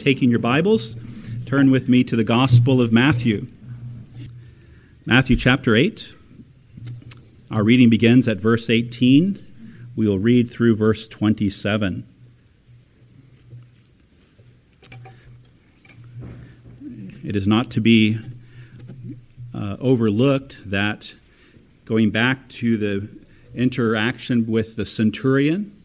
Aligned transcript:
taking 0.00 0.30
your 0.30 0.38
Bibles, 0.38 0.96
turn 1.44 1.70
with 1.70 1.90
me 1.90 2.02
to 2.04 2.16
the 2.16 2.24
Gospel 2.24 2.80
of 2.80 2.90
Matthew. 2.90 3.46
Matthew 5.04 5.36
chapter 5.36 5.76
8. 5.76 6.14
Our 7.50 7.62
reading 7.62 7.90
begins 7.90 8.26
at 8.26 8.38
verse 8.38 8.70
18. 8.70 9.92
We 9.96 10.08
will 10.08 10.18
read 10.18 10.48
through 10.48 10.76
verse 10.76 11.06
27. 11.06 12.06
It 17.22 17.36
is 17.36 17.46
not 17.46 17.70
to 17.72 17.82
be 17.82 18.18
uh, 19.52 19.76
overlooked 19.80 20.70
that 20.70 21.12
going 21.84 22.10
back 22.10 22.48
to 22.48 22.78
the 22.78 23.06
interaction 23.54 24.46
with 24.46 24.76
the 24.76 24.86
centurion, 24.86 25.76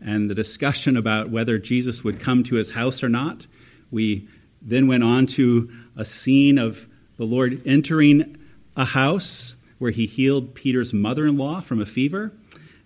and 0.00 0.30
the 0.30 0.34
discussion 0.34 0.96
about 0.96 1.30
whether 1.30 1.58
Jesus 1.58 2.02
would 2.02 2.20
come 2.20 2.42
to 2.44 2.54
his 2.54 2.70
house 2.70 3.02
or 3.02 3.08
not. 3.08 3.46
We 3.90 4.28
then 4.62 4.86
went 4.86 5.02
on 5.02 5.26
to 5.26 5.70
a 5.96 6.04
scene 6.04 6.58
of 6.58 6.88
the 7.16 7.24
Lord 7.24 7.62
entering 7.66 8.38
a 8.76 8.84
house 8.84 9.56
where 9.78 9.90
he 9.90 10.06
healed 10.06 10.54
Peter's 10.54 10.92
mother 10.92 11.26
in 11.26 11.36
law 11.36 11.60
from 11.60 11.80
a 11.80 11.86
fever. 11.86 12.32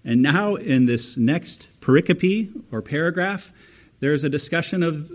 And 0.05 0.23
now, 0.23 0.55
in 0.55 0.87
this 0.87 1.16
next 1.16 1.69
pericope 1.80 2.62
or 2.70 2.83
paragraph, 2.83 3.52
there's 4.01 4.25
a 4.25 4.28
discussion 4.28 4.83
of 4.83 5.09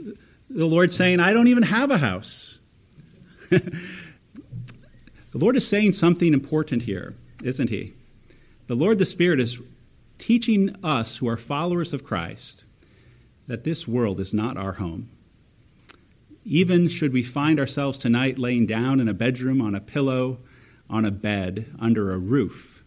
the 0.50 0.66
Lord 0.66 0.92
saying, 0.92 1.20
I 1.20 1.32
don't 1.32 1.48
even 1.48 1.64
have 1.64 1.92
a 1.92 1.98
house. 1.98 2.60
the 3.50 3.82
Lord 5.34 5.56
is 5.56 5.68
saying 5.68 5.94
something 5.94 6.34
important 6.34 6.84
here, 6.84 7.16
isn't 7.44 7.70
he? 7.70 7.94
The 8.68 8.76
Lord 8.76 8.98
the 8.98 9.06
Spirit 9.06 9.40
is 9.40 9.58
teaching 10.18 10.76
us 10.84 11.18
who 11.18 11.28
are 11.28 11.38
followers 11.38 11.94
of 11.94 12.04
Christ 12.04 12.66
that 13.48 13.64
this 13.64 13.88
world 13.88 14.20
is 14.20 14.34
not 14.34 14.58
our 14.58 14.74
home. 14.74 15.10
Even 16.46 16.88
should 16.88 17.14
we 17.14 17.24
find 17.24 17.60
ourselves 17.60 17.98
tonight 17.98 18.40
laying 18.40 18.66
down 18.66 19.00
in 19.00 19.08
a 19.08 19.14
bedroom, 19.14 19.62
on 19.62 19.76
a 19.76 19.82
pillow, 19.82 20.40
on 20.90 21.06
a 21.06 21.12
bed, 21.12 21.66
under 21.80 22.12
a 22.12 22.18
roof, 22.18 22.84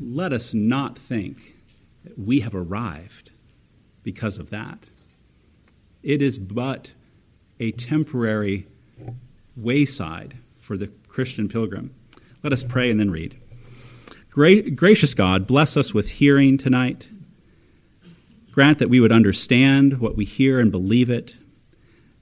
let 0.00 0.32
us 0.32 0.54
not 0.54 0.98
think 0.98 1.54
that 2.04 2.18
we 2.18 2.40
have 2.40 2.54
arrived 2.54 3.30
because 4.02 4.38
of 4.38 4.50
that. 4.50 4.88
It 6.02 6.22
is 6.22 6.38
but 6.38 6.92
a 7.58 7.72
temporary 7.72 8.66
wayside 9.56 10.36
for 10.58 10.76
the 10.76 10.88
Christian 11.08 11.48
pilgrim. 11.48 11.94
Let 12.42 12.52
us 12.52 12.64
pray 12.64 12.90
and 12.90 12.98
then 12.98 13.10
read. 13.10 13.36
Gra- 14.30 14.70
gracious 14.70 15.12
God, 15.12 15.46
bless 15.46 15.76
us 15.76 15.92
with 15.92 16.08
hearing 16.08 16.56
tonight. 16.56 17.08
Grant 18.52 18.78
that 18.78 18.88
we 18.88 19.00
would 19.00 19.12
understand 19.12 20.00
what 20.00 20.16
we 20.16 20.24
hear 20.24 20.58
and 20.58 20.70
believe 20.70 21.10
it, 21.10 21.36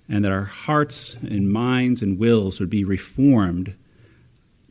and 0.09 0.25
that 0.25 0.33
our 0.33 0.45
hearts 0.45 1.17
and 1.23 1.51
minds 1.51 2.03
and 2.03 2.19
wills 2.19 2.61
would 2.61 2.71
be 2.71 2.85
reformed 2.85 3.75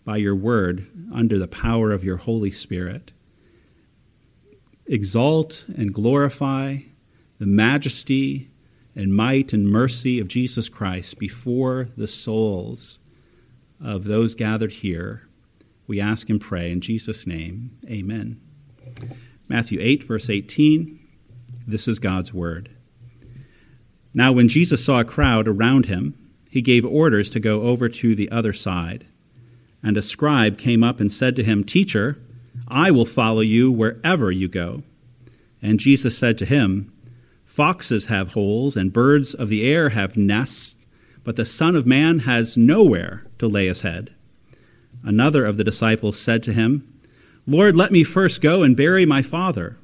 by 0.04 0.18
your 0.18 0.36
word 0.36 0.88
under 1.14 1.38
the 1.38 1.48
power 1.48 1.92
of 1.92 2.04
your 2.04 2.18
Holy 2.18 2.52
Spirit. 2.52 3.12
Exalt 4.86 5.66
and 5.76 5.94
glorify 5.94 6.78
the 7.40 7.46
majesty 7.46 8.50
and 8.96 9.14
might 9.14 9.54
and 9.54 9.70
mercy 9.70 10.20
of 10.20 10.28
Jesus 10.28 10.70
Christ 10.70 11.20
before 11.20 11.90
the 11.98 12.08
souls 12.08 13.00
of 13.80 14.06
those 14.06 14.34
gathered 14.34 14.72
here 14.72 15.28
we 15.88 16.02
ask 16.02 16.30
and 16.30 16.40
pray 16.40 16.72
in 16.72 16.82
Jesus' 16.82 17.26
name. 17.26 17.72
Amen. 17.90 18.40
Matthew 19.48 19.80
8, 19.82 20.04
verse 20.04 20.30
18. 20.30 21.00
This 21.66 21.88
is 21.88 22.00
God's 22.00 22.34
word. 22.34 22.70
Now, 24.18 24.32
when 24.32 24.48
Jesus 24.48 24.84
saw 24.84 25.00
a 25.00 25.06
crowd 25.06 25.48
around 25.48 25.86
him, 25.86 26.16
he 26.50 26.64
gave 26.64 26.84
orders 26.84 27.30
to 27.30 27.40
go 27.40 27.62
over 27.62 27.88
to 27.88 28.16
the 28.16 28.32
other 28.32 28.52
side. 28.52 29.06
And 29.84 29.96
a 29.96 30.02
scribe 30.02 30.58
came 30.58 30.84
up 30.84 31.00
and 31.00 31.12
said 31.12 31.36
to 31.36 31.44
him, 31.44 31.64
Teacher, 31.64 32.18
I 32.68 32.90
will 32.90 33.06
follow 33.06 33.42
you 33.42 33.72
wherever 33.72 34.32
you 34.32 34.48
go. 34.48 34.82
And 35.62 35.80
Jesus 35.80 36.18
said 36.18 36.36
to 36.40 36.46
him, 36.46 36.92
Foxes 37.46 38.08
have 38.08 38.30
holes, 38.30 38.76
and 38.76 38.92
birds 38.92 39.36
of 39.36 39.50
the 39.50 39.64
air 39.64 39.90
have 39.90 40.18
nests, 40.18 40.78
but 41.24 41.36
the 41.36 41.46
Son 41.46 41.76
of 41.76 41.86
Man 41.86 42.18
has 42.22 42.58
nowhere 42.58 43.24
to 43.38 43.48
lay 43.48 43.68
his 43.68 43.82
head. 43.82 44.10
Another 45.04 45.46
of 45.46 45.58
the 45.58 45.64
disciples 45.64 46.18
said 46.18 46.42
to 46.42 46.54
him, 46.54 46.92
Lord, 47.46 47.76
let 47.76 47.92
me 47.92 48.04
first 48.04 48.42
go 48.42 48.64
and 48.64 48.76
bury 48.76 49.06
my 49.06 49.22
father. 49.22 49.78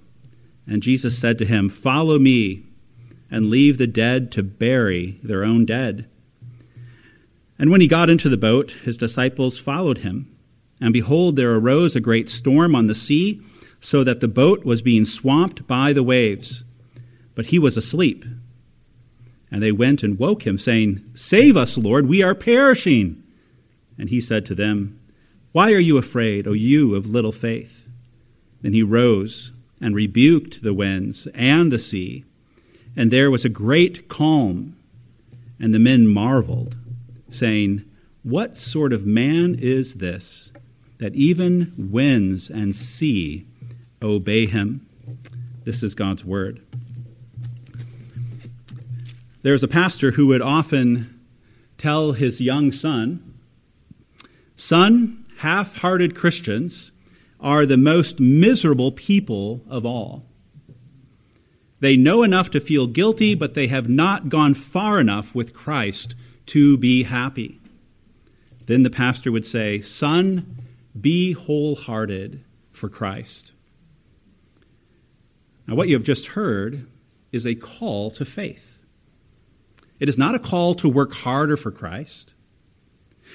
And 0.65 0.81
Jesus 0.81 1.19
said 1.19 1.37
to 1.37 1.45
him, 1.45 1.69
Follow 1.69 2.17
me 2.17 2.63
and 3.33 3.49
leave 3.49 3.77
the 3.77 3.87
dead 3.87 4.31
to 4.31 4.43
bury 4.43 5.19
their 5.23 5.43
own 5.43 5.65
dead. 5.65 6.07
And 7.59 7.69
when 7.69 7.81
he 7.81 7.87
got 7.87 8.09
into 8.09 8.29
the 8.29 8.37
boat, 8.37 8.71
his 8.83 8.95
disciples 8.95 9.59
followed 9.59 9.97
him. 9.97 10.33
And 10.79 10.93
behold, 10.93 11.35
there 11.35 11.53
arose 11.53 11.95
a 11.95 11.99
great 11.99 12.29
storm 12.29 12.75
on 12.75 12.87
the 12.87 12.95
sea, 12.95 13.41
so 13.81 14.05
that 14.05 14.21
the 14.21 14.29
boat 14.29 14.63
was 14.63 14.81
being 14.81 15.03
swamped 15.03 15.67
by 15.67 15.91
the 15.91 16.03
waves. 16.03 16.63
But 17.35 17.47
he 17.47 17.59
was 17.59 17.75
asleep. 17.75 18.23
And 19.51 19.61
they 19.61 19.71
went 19.73 20.03
and 20.03 20.17
woke 20.17 20.47
him, 20.47 20.57
saying, 20.57 21.03
Save 21.13 21.57
us, 21.57 21.77
Lord, 21.77 22.07
we 22.07 22.23
are 22.23 22.35
perishing. 22.35 23.21
And 23.97 24.09
he 24.09 24.21
said 24.21 24.45
to 24.45 24.55
them, 24.55 24.99
why 25.53 25.71
are 25.71 25.79
you 25.79 25.99
afraid, 25.99 26.47
O 26.47 26.53
you 26.53 26.95
of 26.95 27.05
little 27.05 27.31
faith? 27.31 27.87
Then 28.63 28.73
he 28.73 28.81
rose 28.81 29.51
and 29.79 29.93
rebuked 29.93 30.63
the 30.63 30.73
winds 30.73 31.27
and 31.35 31.71
the 31.71 31.77
sea, 31.77 32.25
and 32.95 33.11
there 33.11 33.31
was 33.31 33.45
a 33.45 33.49
great 33.49 34.07
calm. 34.07 34.75
And 35.59 35.73
the 35.73 35.79
men 35.79 36.07
marveled, 36.07 36.75
saying, 37.29 37.85
What 38.23 38.57
sort 38.57 38.91
of 38.91 39.05
man 39.05 39.55
is 39.59 39.95
this, 39.95 40.51
that 40.97 41.15
even 41.15 41.73
winds 41.77 42.49
and 42.49 42.75
sea 42.75 43.45
obey 44.01 44.45
him? 44.45 44.85
This 45.63 45.83
is 45.83 45.95
God's 45.95 46.25
word. 46.25 46.61
There's 49.41 49.63
a 49.63 49.67
pastor 49.67 50.11
who 50.11 50.27
would 50.27 50.41
often 50.41 51.19
tell 51.77 52.13
his 52.13 52.41
young 52.41 52.71
son, 52.71 53.33
Son, 54.55 55.23
half 55.37 55.77
hearted 55.77 56.15
Christians 56.15 56.91
are 57.39 57.65
the 57.65 57.77
most 57.77 58.19
miserable 58.19 58.91
people 58.91 59.61
of 59.67 59.85
all. 59.85 60.23
They 61.83 61.97
know 61.97 62.23
enough 62.23 62.49
to 62.51 62.61
feel 62.61 62.87
guilty, 62.87 63.35
but 63.35 63.55
they 63.55 63.67
have 63.67 63.89
not 63.89 64.29
gone 64.29 64.53
far 64.53 65.01
enough 65.01 65.35
with 65.35 65.53
Christ 65.53 66.15
to 66.45 66.77
be 66.77 67.03
happy. 67.03 67.59
Then 68.67 68.83
the 68.83 68.89
pastor 68.89 69.33
would 69.33 69.45
say, 69.45 69.81
Son, 69.81 70.63
be 70.97 71.33
wholehearted 71.33 72.41
for 72.71 72.87
Christ. 72.87 73.51
Now, 75.67 75.75
what 75.75 75.89
you 75.89 75.95
have 75.95 76.05
just 76.05 76.27
heard 76.27 76.87
is 77.33 77.45
a 77.45 77.53
call 77.53 78.11
to 78.11 78.23
faith. 78.23 78.81
It 79.99 80.07
is 80.07 80.17
not 80.17 80.35
a 80.35 80.39
call 80.39 80.75
to 80.75 80.87
work 80.87 81.11
harder 81.11 81.57
for 81.57 81.69
Christ. 81.69 82.33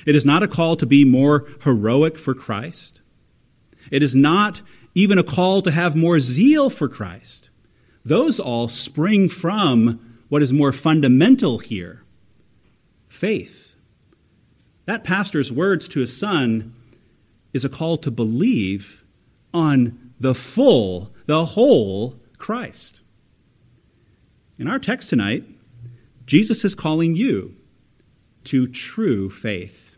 It 0.06 0.16
is 0.16 0.24
not 0.24 0.42
a 0.42 0.48
call 0.48 0.74
to 0.76 0.86
be 0.86 1.04
more 1.04 1.46
heroic 1.64 2.16
for 2.16 2.32
Christ. 2.32 3.02
It 3.90 4.02
is 4.02 4.14
not 4.14 4.62
even 4.94 5.18
a 5.18 5.22
call 5.22 5.60
to 5.60 5.70
have 5.70 5.94
more 5.94 6.18
zeal 6.18 6.70
for 6.70 6.88
Christ. 6.88 7.50
Those 8.08 8.40
all 8.40 8.68
spring 8.68 9.28
from 9.28 10.20
what 10.28 10.42
is 10.42 10.52
more 10.52 10.72
fundamental 10.72 11.58
here 11.58 12.02
faith. 13.08 13.74
That 14.86 15.04
pastor's 15.04 15.52
words 15.52 15.88
to 15.88 16.00
his 16.00 16.16
son 16.16 16.74
is 17.52 17.64
a 17.64 17.68
call 17.68 17.96
to 17.98 18.10
believe 18.10 19.04
on 19.52 20.12
the 20.20 20.34
full, 20.34 21.12
the 21.26 21.44
whole 21.44 22.18
Christ. 22.38 23.00
In 24.58 24.66
our 24.66 24.78
text 24.78 25.10
tonight, 25.10 25.44
Jesus 26.26 26.64
is 26.64 26.74
calling 26.74 27.16
you 27.16 27.56
to 28.44 28.66
true 28.66 29.30
faith 29.30 29.88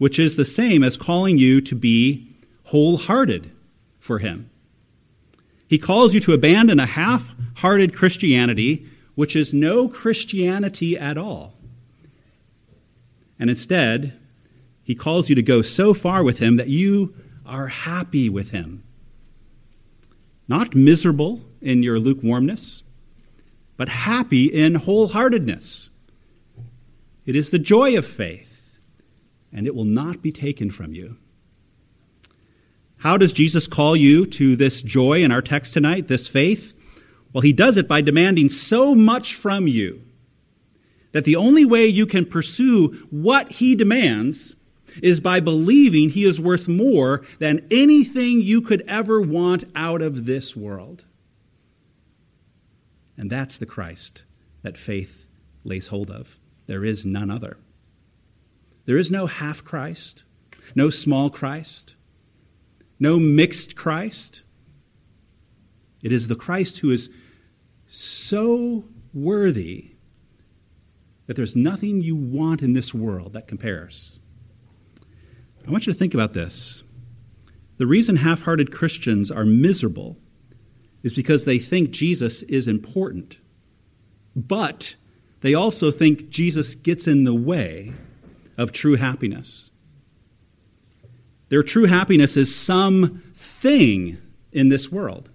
which 0.00 0.18
is 0.18 0.36
the 0.36 0.46
same 0.46 0.82
as 0.82 0.96
calling 0.96 1.36
you 1.36 1.60
to 1.60 1.74
be 1.74 2.26
wholehearted 2.64 3.50
for 3.98 4.18
Him. 4.18 4.49
He 5.70 5.78
calls 5.78 6.12
you 6.12 6.18
to 6.22 6.32
abandon 6.32 6.80
a 6.80 6.84
half 6.84 7.32
hearted 7.58 7.94
Christianity, 7.94 8.88
which 9.14 9.36
is 9.36 9.54
no 9.54 9.88
Christianity 9.88 10.98
at 10.98 11.16
all. 11.16 11.54
And 13.38 13.48
instead, 13.48 14.18
He 14.82 14.96
calls 14.96 15.28
you 15.28 15.36
to 15.36 15.42
go 15.42 15.62
so 15.62 15.94
far 15.94 16.24
with 16.24 16.40
Him 16.40 16.56
that 16.56 16.66
you 16.66 17.14
are 17.46 17.68
happy 17.68 18.28
with 18.28 18.50
Him. 18.50 18.82
Not 20.48 20.74
miserable 20.74 21.40
in 21.62 21.84
your 21.84 22.00
lukewarmness, 22.00 22.82
but 23.76 23.88
happy 23.88 24.46
in 24.46 24.74
wholeheartedness. 24.74 25.88
It 27.26 27.36
is 27.36 27.50
the 27.50 27.60
joy 27.60 27.96
of 27.96 28.04
faith 28.04 28.76
and 29.52 29.68
it 29.68 29.76
will 29.76 29.84
not 29.84 30.20
be 30.20 30.32
taken 30.32 30.72
from 30.72 30.94
you. 30.94 31.16
How 33.00 33.16
does 33.16 33.32
Jesus 33.32 33.66
call 33.66 33.96
you 33.96 34.26
to 34.26 34.56
this 34.56 34.82
joy 34.82 35.22
in 35.22 35.32
our 35.32 35.40
text 35.40 35.72
tonight, 35.72 36.06
this 36.06 36.28
faith? 36.28 36.74
Well, 37.32 37.40
he 37.40 37.54
does 37.54 37.78
it 37.78 37.88
by 37.88 38.02
demanding 38.02 38.50
so 38.50 38.94
much 38.94 39.34
from 39.34 39.66
you 39.66 40.02
that 41.12 41.24
the 41.24 41.36
only 41.36 41.64
way 41.64 41.86
you 41.86 42.04
can 42.04 42.26
pursue 42.26 42.88
what 43.10 43.52
he 43.52 43.74
demands 43.74 44.54
is 45.02 45.18
by 45.18 45.40
believing 45.40 46.10
he 46.10 46.24
is 46.24 46.38
worth 46.38 46.68
more 46.68 47.24
than 47.38 47.66
anything 47.70 48.42
you 48.42 48.60
could 48.60 48.82
ever 48.86 49.18
want 49.22 49.64
out 49.74 50.02
of 50.02 50.26
this 50.26 50.54
world. 50.54 51.06
And 53.16 53.30
that's 53.30 53.56
the 53.56 53.66
Christ 53.66 54.24
that 54.60 54.76
faith 54.76 55.26
lays 55.64 55.86
hold 55.86 56.10
of. 56.10 56.38
There 56.66 56.84
is 56.84 57.06
none 57.06 57.30
other. 57.30 57.56
There 58.84 58.98
is 58.98 59.10
no 59.10 59.26
half 59.26 59.64
Christ, 59.64 60.24
no 60.74 60.90
small 60.90 61.30
Christ, 61.30 61.94
no 63.00 63.18
mixed 63.18 63.74
Christ. 63.74 64.42
It 66.02 66.12
is 66.12 66.28
the 66.28 66.36
Christ 66.36 66.78
who 66.78 66.90
is 66.90 67.10
so 67.88 68.84
worthy 69.12 69.92
that 71.26 71.34
there's 71.34 71.56
nothing 71.56 72.02
you 72.02 72.14
want 72.14 72.62
in 72.62 72.74
this 72.74 72.94
world 72.94 73.32
that 73.32 73.48
compares. 73.48 74.18
I 75.66 75.70
want 75.70 75.86
you 75.86 75.92
to 75.92 75.98
think 75.98 76.14
about 76.14 76.32
this. 76.32 76.82
The 77.78 77.86
reason 77.86 78.16
half 78.16 78.42
hearted 78.42 78.72
Christians 78.72 79.30
are 79.30 79.44
miserable 79.44 80.18
is 81.02 81.14
because 81.14 81.44
they 81.44 81.58
think 81.58 81.90
Jesus 81.90 82.42
is 82.42 82.68
important, 82.68 83.38
but 84.36 84.96
they 85.40 85.54
also 85.54 85.90
think 85.90 86.28
Jesus 86.28 86.74
gets 86.74 87.06
in 87.06 87.24
the 87.24 87.34
way 87.34 87.94
of 88.58 88.72
true 88.72 88.96
happiness. 88.96 89.69
Their 91.50 91.62
true 91.64 91.84
happiness 91.84 92.36
is 92.36 92.54
some 92.54 93.22
thing 93.34 94.16
in 94.52 94.68
this 94.68 94.90
world, 94.90 95.28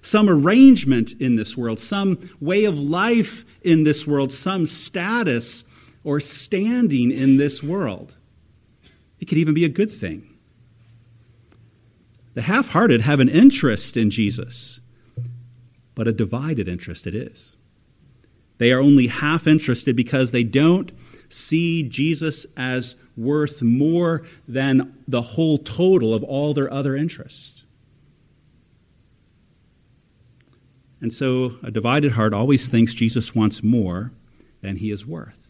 some 0.00 0.30
arrangement 0.30 1.12
in 1.20 1.36
this 1.36 1.56
world, 1.56 1.80
some 1.80 2.30
way 2.40 2.64
of 2.64 2.78
life 2.78 3.44
in 3.62 3.82
this 3.82 4.06
world, 4.06 4.32
some 4.32 4.64
status 4.64 5.64
or 6.04 6.20
standing 6.20 7.10
in 7.10 7.36
this 7.36 7.62
world. 7.62 8.16
It 9.18 9.26
could 9.26 9.38
even 9.38 9.54
be 9.54 9.64
a 9.64 9.68
good 9.68 9.90
thing. 9.90 10.34
The 12.34 12.42
half 12.42 12.70
hearted 12.70 13.00
have 13.00 13.18
an 13.18 13.28
interest 13.28 13.96
in 13.96 14.10
Jesus, 14.10 14.78
but 15.96 16.06
a 16.06 16.12
divided 16.12 16.68
interest 16.68 17.08
it 17.08 17.14
is. 17.16 17.56
They 18.58 18.70
are 18.70 18.80
only 18.80 19.08
half 19.08 19.48
interested 19.48 19.96
because 19.96 20.30
they 20.30 20.44
don't 20.44 20.92
see 21.28 21.82
Jesus 21.82 22.46
as 22.56 22.96
worth 23.16 23.62
more 23.62 24.26
than 24.46 24.98
the 25.06 25.22
whole 25.22 25.58
total 25.58 26.14
of 26.14 26.22
all 26.22 26.54
their 26.54 26.72
other 26.72 26.96
interests. 26.96 27.62
And 31.00 31.12
so 31.12 31.56
a 31.62 31.70
divided 31.70 32.12
heart 32.12 32.34
always 32.34 32.68
thinks 32.68 32.94
Jesus 32.94 33.34
wants 33.34 33.62
more 33.62 34.12
than 34.62 34.76
he 34.76 34.90
is 34.90 35.06
worth. 35.06 35.48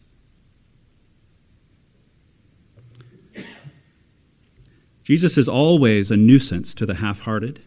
Jesus 5.03 5.39
is 5.39 5.49
always 5.49 6.11
a 6.11 6.17
nuisance 6.17 6.71
to 6.75 6.85
the 6.85 6.93
half 6.95 7.21
hearted, 7.21 7.63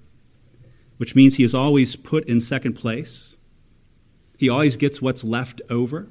which 0.98 1.16
means 1.16 1.34
he 1.34 1.42
is 1.42 1.56
always 1.56 1.96
put 1.96 2.24
in 2.28 2.40
second 2.40 2.74
place. 2.74 3.36
He 4.38 4.48
always 4.48 4.76
gets 4.76 5.02
what's 5.02 5.24
left 5.24 5.60
over. 5.68 6.08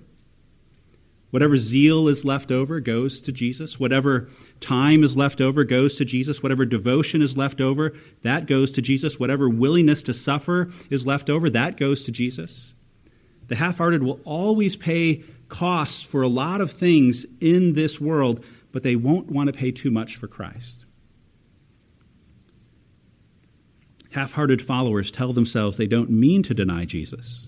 Whatever 1.31 1.57
zeal 1.57 2.07
is 2.07 2.25
left 2.25 2.51
over 2.51 2.79
goes 2.79 3.21
to 3.21 3.31
Jesus. 3.31 3.79
Whatever 3.79 4.29
time 4.59 5.03
is 5.03 5.17
left 5.17 5.41
over 5.41 5.63
goes 5.63 5.95
to 5.95 6.05
Jesus. 6.05 6.43
Whatever 6.43 6.65
devotion 6.65 7.21
is 7.21 7.37
left 7.37 7.61
over, 7.61 7.93
that 8.21 8.45
goes 8.45 8.69
to 8.71 8.81
Jesus. 8.81 9.19
Whatever 9.19 9.49
willingness 9.49 10.03
to 10.03 10.13
suffer 10.13 10.69
is 10.89 11.07
left 11.07 11.29
over, 11.29 11.49
that 11.49 11.77
goes 11.77 12.03
to 12.03 12.11
Jesus. 12.11 12.73
The 13.47 13.55
half 13.55 13.77
hearted 13.77 14.03
will 14.03 14.19
always 14.25 14.75
pay 14.75 15.23
costs 15.47 16.01
for 16.01 16.21
a 16.21 16.27
lot 16.27 16.61
of 16.61 16.71
things 16.71 17.25
in 17.39 17.73
this 17.73 17.99
world, 17.99 18.43
but 18.71 18.83
they 18.83 18.95
won't 18.95 19.29
want 19.31 19.47
to 19.47 19.57
pay 19.57 19.71
too 19.71 19.91
much 19.91 20.15
for 20.15 20.27
Christ. 20.27 20.85
Half 24.11 24.33
hearted 24.33 24.61
followers 24.61 25.11
tell 25.11 25.31
themselves 25.31 25.77
they 25.77 25.87
don't 25.87 26.09
mean 26.09 26.43
to 26.43 26.53
deny 26.53 26.83
Jesus, 26.83 27.47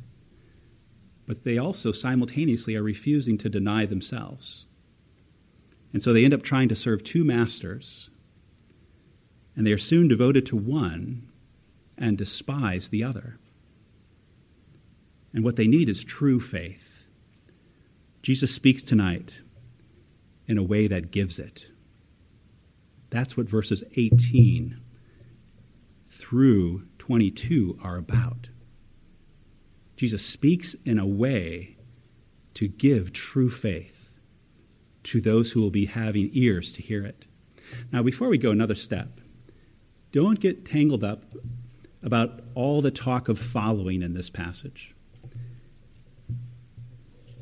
but 1.25 1.43
they 1.43 1.57
also 1.57 1.91
simultaneously 1.91 2.75
are 2.75 2.83
refusing 2.83 3.37
to 3.39 3.49
deny 3.49 3.85
themselves. 3.85 4.65
And 5.93 6.01
so 6.01 6.11
they 6.11 6.25
end 6.25 6.33
up 6.33 6.41
trying 6.41 6.69
to 6.69 6.75
serve 6.75 7.03
two 7.03 7.23
masters, 7.23 8.09
and 9.55 9.65
they 9.65 9.71
are 9.71 9.77
soon 9.77 10.07
devoted 10.07 10.45
to 10.47 10.55
one 10.55 11.29
and 11.97 12.17
despise 12.17 12.89
the 12.89 13.03
other. 13.03 13.37
And 15.33 15.43
what 15.43 15.55
they 15.55 15.67
need 15.67 15.89
is 15.89 16.03
true 16.03 16.39
faith. 16.39 17.07
Jesus 18.21 18.53
speaks 18.53 18.81
tonight 18.81 19.39
in 20.47 20.57
a 20.57 20.63
way 20.63 20.87
that 20.87 21.11
gives 21.11 21.39
it. 21.39 21.67
That's 23.09 23.37
what 23.37 23.49
verses 23.49 23.83
18 23.95 24.79
through 26.09 26.83
22 26.99 27.79
are 27.81 27.97
about. 27.97 28.49
Jesus 29.95 30.25
speaks 30.25 30.75
in 30.85 30.99
a 30.99 31.05
way 31.05 31.77
to 32.55 32.67
give 32.67 33.13
true 33.13 33.49
faith 33.49 34.19
to 35.03 35.21
those 35.21 35.51
who 35.51 35.61
will 35.61 35.71
be 35.71 35.85
having 35.85 36.29
ears 36.33 36.71
to 36.73 36.81
hear 36.81 37.05
it. 37.05 37.25
Now, 37.91 38.03
before 38.03 38.29
we 38.29 38.37
go 38.37 38.51
another 38.51 38.75
step, 38.75 39.19
don't 40.11 40.39
get 40.39 40.65
tangled 40.65 41.03
up 41.03 41.23
about 42.03 42.41
all 42.53 42.81
the 42.81 42.91
talk 42.91 43.29
of 43.29 43.39
following 43.39 44.01
in 44.01 44.13
this 44.13 44.29
passage. 44.29 44.93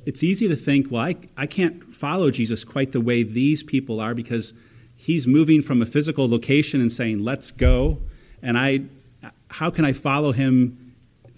It's 0.06 0.24
easy 0.24 0.48
to 0.48 0.56
think, 0.56 0.90
well, 0.90 1.04
I, 1.04 1.16
I 1.38 1.46
can't 1.48 1.94
follow 1.94 2.32
Jesus 2.32 2.64
quite 2.64 2.92
the 2.92 3.02
way 3.02 3.24
these 3.24 3.62
people 3.62 4.00
are 4.00 4.16
because 4.16 4.54
he's 4.96 5.28
moving 5.28 5.62
from 5.62 5.82
a 5.82 5.86
physical 5.86 6.28
location 6.28 6.82
and 6.82 6.92
saying, 6.92 7.20
let's 7.20 7.52
go, 7.52 8.00
and 8.42 8.58
I, 8.58 8.82
how 9.50 9.70
can 9.70 9.86
I 9.86 9.94
follow 9.94 10.32
him 10.32 10.91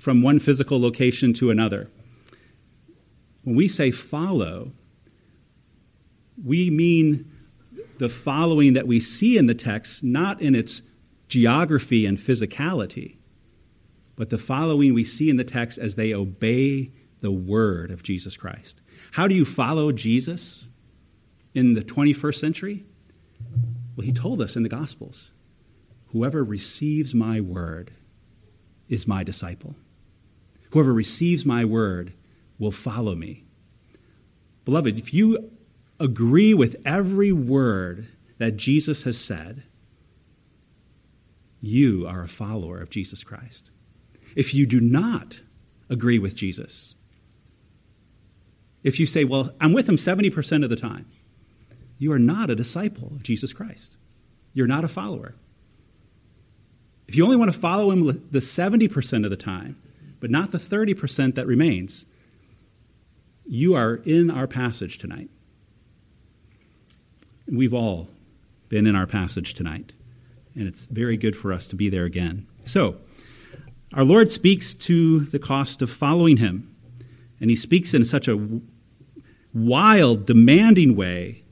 from 0.03 0.21
one 0.21 0.37
physical 0.37 0.81
location 0.81 1.31
to 1.31 1.49
another? 1.49 1.89
When 3.43 3.55
we 3.55 3.69
say 3.69 3.89
follow, 3.89 4.73
we 6.43 6.69
mean 6.69 7.31
the 7.99 8.09
following 8.09 8.73
that 8.73 8.85
we 8.85 8.99
see 8.99 9.37
in 9.37 9.45
the 9.45 9.55
text, 9.55 10.03
not 10.03 10.41
in 10.41 10.55
its 10.55 10.81
geography 11.29 12.05
and 12.05 12.17
physicality, 12.17 13.15
but 14.17 14.29
the 14.29 14.37
following 14.37 14.93
we 14.93 15.05
see 15.05 15.29
in 15.29 15.37
the 15.37 15.43
text 15.45 15.77
as 15.77 15.95
they 15.95 16.13
obey 16.13 16.91
the 17.21 17.31
word 17.31 17.89
of 17.89 18.03
Jesus 18.03 18.35
Christ. 18.35 18.81
How 19.13 19.25
do 19.29 19.35
you 19.35 19.45
follow 19.45 19.93
Jesus 19.93 20.67
in 21.53 21.75
the 21.75 21.81
21st 21.81 22.35
century? 22.35 22.85
Well, 23.95 24.05
he 24.05 24.11
told 24.11 24.41
us 24.41 24.57
in 24.57 24.63
the 24.63 24.69
Gospels. 24.69 25.31
Whoever 26.07 26.43
receives 26.43 27.15
my 27.15 27.39
word 27.39 27.91
is 28.89 29.07
my 29.07 29.23
disciple. 29.23 29.75
Whoever 30.73 30.91
receives 30.91 31.45
my 31.45 31.65
word 31.65 32.13
will 32.57 32.71
follow 32.71 33.13
me. 33.13 33.43
Beloved, 34.65 34.97
if 34.97 35.13
you 35.13 35.51
agree 35.99 36.55
with 36.55 36.75
every 36.83 37.31
word 37.31 38.07
that 38.39 38.57
Jesus 38.57 39.03
has 39.03 39.19
said, 39.19 39.61
you 41.61 42.07
are 42.07 42.23
a 42.23 42.27
follower 42.27 42.79
of 42.79 42.89
Jesus 42.89 43.23
Christ. 43.23 43.69
If 44.35 44.55
you 44.55 44.65
do 44.65 44.79
not 44.79 45.41
agree 45.91 46.17
with 46.17 46.33
Jesus, 46.33 46.95
if 48.81 48.99
you 48.99 49.05
say, 49.05 49.25
Well, 49.25 49.51
I'm 49.61 49.73
with 49.73 49.87
him 49.87 49.95
70% 49.95 50.63
of 50.63 50.71
the 50.71 50.75
time, 50.75 51.05
you 51.99 52.11
are 52.13 52.19
not 52.19 52.49
a 52.49 52.55
disciple 52.55 53.09
of 53.09 53.21
Jesus 53.21 53.53
Christ. 53.53 53.95
You're 54.55 54.65
not 54.65 54.83
a 54.83 54.87
follower. 54.87 55.35
If 57.07 57.15
you 57.15 57.23
only 57.23 57.37
want 57.37 57.53
to 57.53 57.59
follow 57.59 57.91
him 57.91 58.27
the 58.31 58.39
70% 58.39 59.23
of 59.23 59.29
the 59.29 59.37
time, 59.37 59.77
but 60.23 60.31
not 60.31 60.51
the 60.51 60.57
30% 60.57 61.35
that 61.35 61.45
remains, 61.45 62.05
you 63.45 63.75
are 63.75 63.95
in 64.05 64.31
our 64.31 64.47
passage 64.47 64.97
tonight. 64.97 65.29
We've 67.45 67.73
all 67.73 68.07
been 68.69 68.87
in 68.87 68.95
our 68.95 69.05
passage 69.05 69.53
tonight, 69.53 69.91
and 70.55 70.65
it's 70.65 70.85
very 70.85 71.17
good 71.17 71.35
for 71.35 71.51
us 71.51 71.67
to 71.67 71.75
be 71.75 71.89
there 71.89 72.05
again. 72.05 72.47
So, 72.63 72.95
our 73.93 74.05
Lord 74.05 74.31
speaks 74.31 74.73
to 74.75 75.25
the 75.25 75.39
cost 75.39 75.81
of 75.81 75.91
following 75.91 76.37
him, 76.37 76.73
and 77.41 77.49
he 77.49 77.57
speaks 77.57 77.93
in 77.93 78.05
such 78.05 78.29
a 78.29 78.61
wild, 79.53 80.25
demanding 80.25 80.95
way 80.95 81.43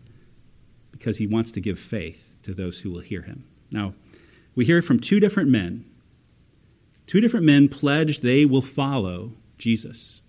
because 0.93 1.17
he 1.17 1.27
wants 1.27 1.51
to 1.51 1.59
give 1.59 1.77
faith 1.77 2.37
to 2.43 2.53
those 2.53 2.79
who 2.79 2.89
will 2.89 3.01
hear 3.01 3.23
him. 3.23 3.43
Now, 3.69 3.95
we 4.55 4.63
hear 4.63 4.81
from 4.81 5.01
two 5.01 5.19
different 5.19 5.49
men. 5.49 5.90
Two 7.11 7.19
different 7.19 7.45
men 7.45 7.67
pledge 7.67 8.21
they 8.21 8.45
will 8.45 8.61
follow 8.61 9.33
Jesus. 9.57 10.21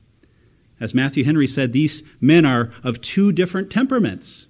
As 0.80 0.96
Matthew 0.96 1.22
Henry 1.22 1.46
said, 1.46 1.72
these 1.72 2.02
men 2.20 2.44
are 2.44 2.72
of 2.82 3.00
two 3.00 3.30
different 3.30 3.70
temperaments. 3.70 4.48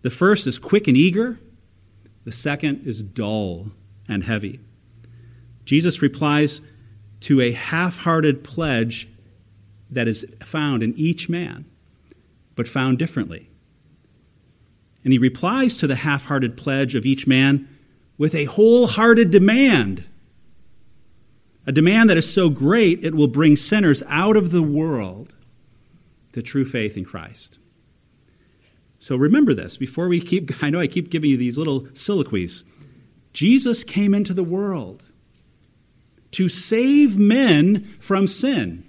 The 0.00 0.08
first 0.08 0.46
is 0.46 0.58
quick 0.58 0.88
and 0.88 0.96
eager, 0.96 1.38
the 2.24 2.32
second 2.32 2.86
is 2.86 3.02
dull 3.02 3.66
and 4.08 4.24
heavy. 4.24 4.60
Jesus 5.66 6.00
replies 6.00 6.62
to 7.20 7.42
a 7.42 7.52
half 7.52 7.98
hearted 7.98 8.42
pledge 8.42 9.06
that 9.90 10.08
is 10.08 10.24
found 10.42 10.82
in 10.82 10.94
each 10.96 11.28
man. 11.28 11.66
but 12.54 12.66
found 12.66 12.98
differently. 12.98 13.50
And 15.04 15.12
he 15.12 15.18
replies 15.18 15.76
to 15.76 15.86
the 15.86 15.96
half 15.96 16.24
hearted 16.24 16.56
pledge 16.56 16.94
of 16.94 17.04
each 17.04 17.26
man 17.26 17.68
with 18.16 18.34
a 18.34 18.44
wholehearted 18.44 19.30
demand. 19.30 20.04
A 21.66 21.72
demand 21.72 22.08
that 22.08 22.16
is 22.16 22.32
so 22.32 22.48
great 22.48 23.04
it 23.04 23.14
will 23.14 23.28
bring 23.28 23.56
sinners 23.56 24.02
out 24.06 24.36
of 24.36 24.52
the 24.52 24.62
world 24.62 25.34
to 26.32 26.42
true 26.42 26.64
faith 26.64 26.96
in 26.96 27.04
Christ. 27.04 27.58
So 28.98 29.16
remember 29.16 29.52
this 29.52 29.76
before 29.76 30.08
we 30.08 30.20
keep, 30.20 30.52
I 30.62 30.70
know 30.70 30.80
I 30.80 30.86
keep 30.86 31.10
giving 31.10 31.30
you 31.30 31.36
these 31.36 31.58
little 31.58 31.88
soliloquies. 31.94 32.64
Jesus 33.32 33.84
came 33.84 34.14
into 34.14 34.32
the 34.32 34.44
world 34.44 35.10
to 36.32 36.48
save 36.48 37.18
men 37.18 37.96
from 38.00 38.26
sin. 38.26 38.88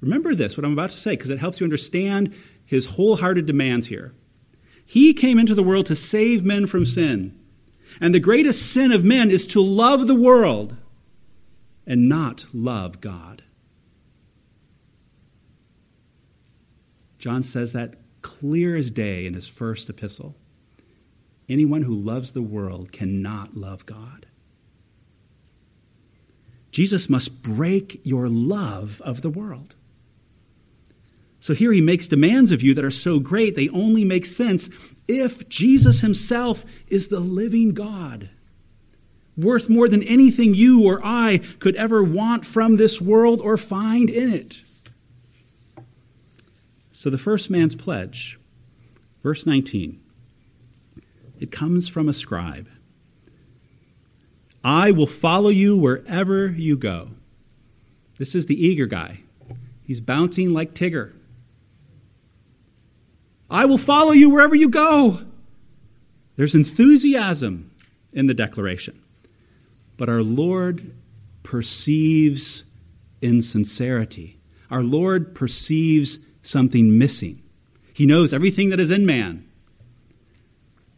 Remember 0.00 0.34
this, 0.34 0.56
what 0.56 0.64
I'm 0.64 0.72
about 0.72 0.90
to 0.90 0.96
say, 0.96 1.12
because 1.12 1.30
it 1.30 1.38
helps 1.38 1.58
you 1.58 1.64
understand 1.64 2.34
his 2.64 2.86
wholehearted 2.86 3.46
demands 3.46 3.86
here. 3.86 4.12
He 4.84 5.12
came 5.12 5.38
into 5.38 5.54
the 5.54 5.62
world 5.62 5.86
to 5.86 5.96
save 5.96 6.44
men 6.44 6.66
from 6.66 6.86
sin. 6.86 7.38
And 8.00 8.14
the 8.14 8.20
greatest 8.20 8.70
sin 8.70 8.92
of 8.92 9.04
men 9.04 9.30
is 9.30 9.46
to 9.48 9.60
love 9.60 10.06
the 10.06 10.14
world 10.14 10.76
and 11.88 12.08
not 12.08 12.44
love 12.52 13.00
God. 13.00 13.42
John 17.18 17.42
says 17.42 17.72
that 17.72 17.94
clear 18.22 18.76
as 18.76 18.90
day 18.90 19.26
in 19.26 19.34
his 19.34 19.48
first 19.48 19.88
epistle. 19.88 20.36
Anyone 21.48 21.82
who 21.82 21.94
loves 21.94 22.32
the 22.32 22.42
world 22.42 22.92
cannot 22.92 23.56
love 23.56 23.86
God. 23.86 24.26
Jesus 26.70 27.08
must 27.08 27.42
break 27.42 28.00
your 28.04 28.28
love 28.28 29.00
of 29.00 29.22
the 29.22 29.30
world. 29.30 29.74
So 31.40 31.54
here 31.54 31.72
he 31.72 31.80
makes 31.80 32.06
demands 32.06 32.52
of 32.52 32.62
you 32.62 32.74
that 32.74 32.84
are 32.84 32.90
so 32.90 33.18
great, 33.18 33.56
they 33.56 33.70
only 33.70 34.04
make 34.04 34.26
sense 34.26 34.68
if 35.08 35.48
Jesus 35.48 36.00
himself 36.00 36.66
is 36.88 37.08
the 37.08 37.20
living 37.20 37.72
God, 37.72 38.28
worth 39.38 39.68
more 39.68 39.88
than 39.88 40.02
anything 40.02 40.52
you 40.52 40.84
or 40.84 41.00
I 41.02 41.38
could 41.60 41.76
ever 41.76 42.02
want 42.02 42.44
from 42.44 42.76
this 42.76 43.00
world 43.00 43.40
or 43.40 43.56
find 43.56 44.10
in 44.10 44.32
it. 44.32 44.62
So 46.90 47.08
the 47.08 47.18
first 47.18 47.48
man's 47.48 47.76
pledge, 47.76 48.38
verse 49.22 49.46
19, 49.46 50.00
it 51.38 51.52
comes 51.52 51.86
from 51.86 52.08
a 52.08 52.14
scribe. 52.14 52.68
I 54.64 54.90
will 54.90 55.06
follow 55.06 55.50
you 55.50 55.78
wherever 55.78 56.48
you 56.48 56.76
go. 56.76 57.10
This 58.18 58.34
is 58.34 58.46
the 58.46 58.66
eager 58.66 58.86
guy. 58.86 59.20
He's 59.84 60.00
bouncing 60.00 60.52
like 60.52 60.74
Tigger. 60.74 61.12
I 63.48 63.64
will 63.66 63.78
follow 63.78 64.10
you 64.12 64.28
wherever 64.30 64.56
you 64.56 64.68
go. 64.68 65.22
There's 66.34 66.56
enthusiasm 66.56 67.70
in 68.12 68.26
the 68.26 68.34
declaration. 68.34 69.00
But 69.98 70.08
our 70.08 70.22
Lord 70.22 70.94
perceives 71.42 72.64
insincerity. 73.20 74.40
Our 74.70 74.82
Lord 74.82 75.34
perceives 75.34 76.18
something 76.42 76.96
missing. 76.96 77.42
He 77.92 78.06
knows 78.06 78.32
everything 78.32 78.70
that 78.70 78.80
is 78.80 78.90
in 78.90 79.04
man. 79.04 79.44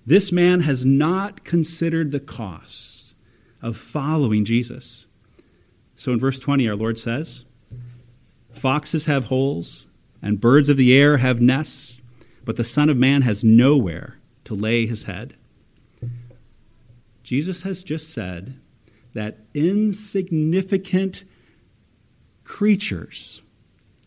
This 0.07 0.31
man 0.31 0.61
has 0.61 0.85
not 0.85 1.45
considered 1.45 2.11
the 2.11 2.21
cost 2.21 3.15
of 3.63 3.77
following 3.77 4.45
Jesus. 4.45 5.07
So 5.97 6.13
in 6.13 6.19
verse 6.19 6.39
20, 6.39 6.69
our 6.69 6.77
Lord 6.77 6.99
says, 6.99 7.45
Foxes 8.53 9.05
have 9.07 9.27
holes, 9.27 9.87
and 10.21 10.41
birds 10.41 10.69
of 10.69 10.77
the 10.77 10.95
air 10.95 11.19
have 11.19 11.41
nests, 11.41 12.01
but 12.45 12.57
the 12.57 12.65
Son 12.65 12.91
of 12.91 12.97
Man 12.97 13.23
has 13.23 13.45
nowhere 13.45 14.19
to 14.45 14.55
lay 14.55 14.87
his 14.87 15.05
head. 15.05 15.37
Jesus 17.23 17.63
has 17.63 17.83
just 17.83 18.13
said 18.13 18.59
that 19.13 19.39
insignificant 19.55 21.25
creatures 22.45 23.43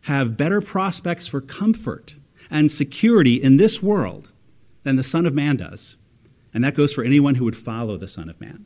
have 0.02 0.38
better 0.38 0.62
prospects 0.62 1.28
for 1.28 1.42
comfort 1.42 2.16
and 2.50 2.72
security 2.72 3.36
in 3.36 3.58
this 3.58 3.82
world 3.82 4.32
than 4.84 4.96
the 4.96 5.04
Son 5.04 5.26
of 5.26 5.34
Man 5.34 5.56
does. 5.56 5.98
And 6.54 6.64
that 6.64 6.76
goes 6.76 6.94
for 6.94 7.04
anyone 7.04 7.36
who 7.36 7.46
would 7.46 7.58
follow 7.58 7.98
the 7.98 8.08
Son 8.08 8.30
of 8.30 8.40
Man. 8.40 8.66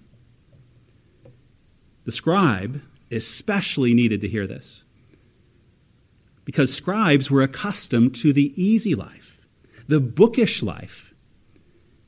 The 2.06 2.12
scribe 2.12 2.82
especially 3.12 3.94
needed 3.94 4.22
to 4.22 4.28
hear 4.28 4.48
this 4.48 4.84
because 6.44 6.74
scribes 6.74 7.30
were 7.30 7.44
accustomed 7.44 8.16
to 8.16 8.32
the 8.32 8.54
easy 8.62 8.96
life, 8.96 9.42
the 9.88 10.00
bookish 10.00 10.64
life. 10.64 11.14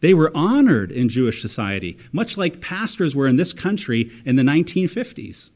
They 0.02 0.14
were 0.14 0.32
honored 0.36 0.92
in 0.92 1.10
Jewish 1.10 1.42
society, 1.42 1.98
much 2.12 2.38
like 2.38 2.62
pastors 2.62 3.16
were 3.16 3.28
in 3.28 3.36
this 3.36 3.54
country 3.54 4.12
in 4.26 4.36
the 4.36 4.44
1950s. 4.44 5.52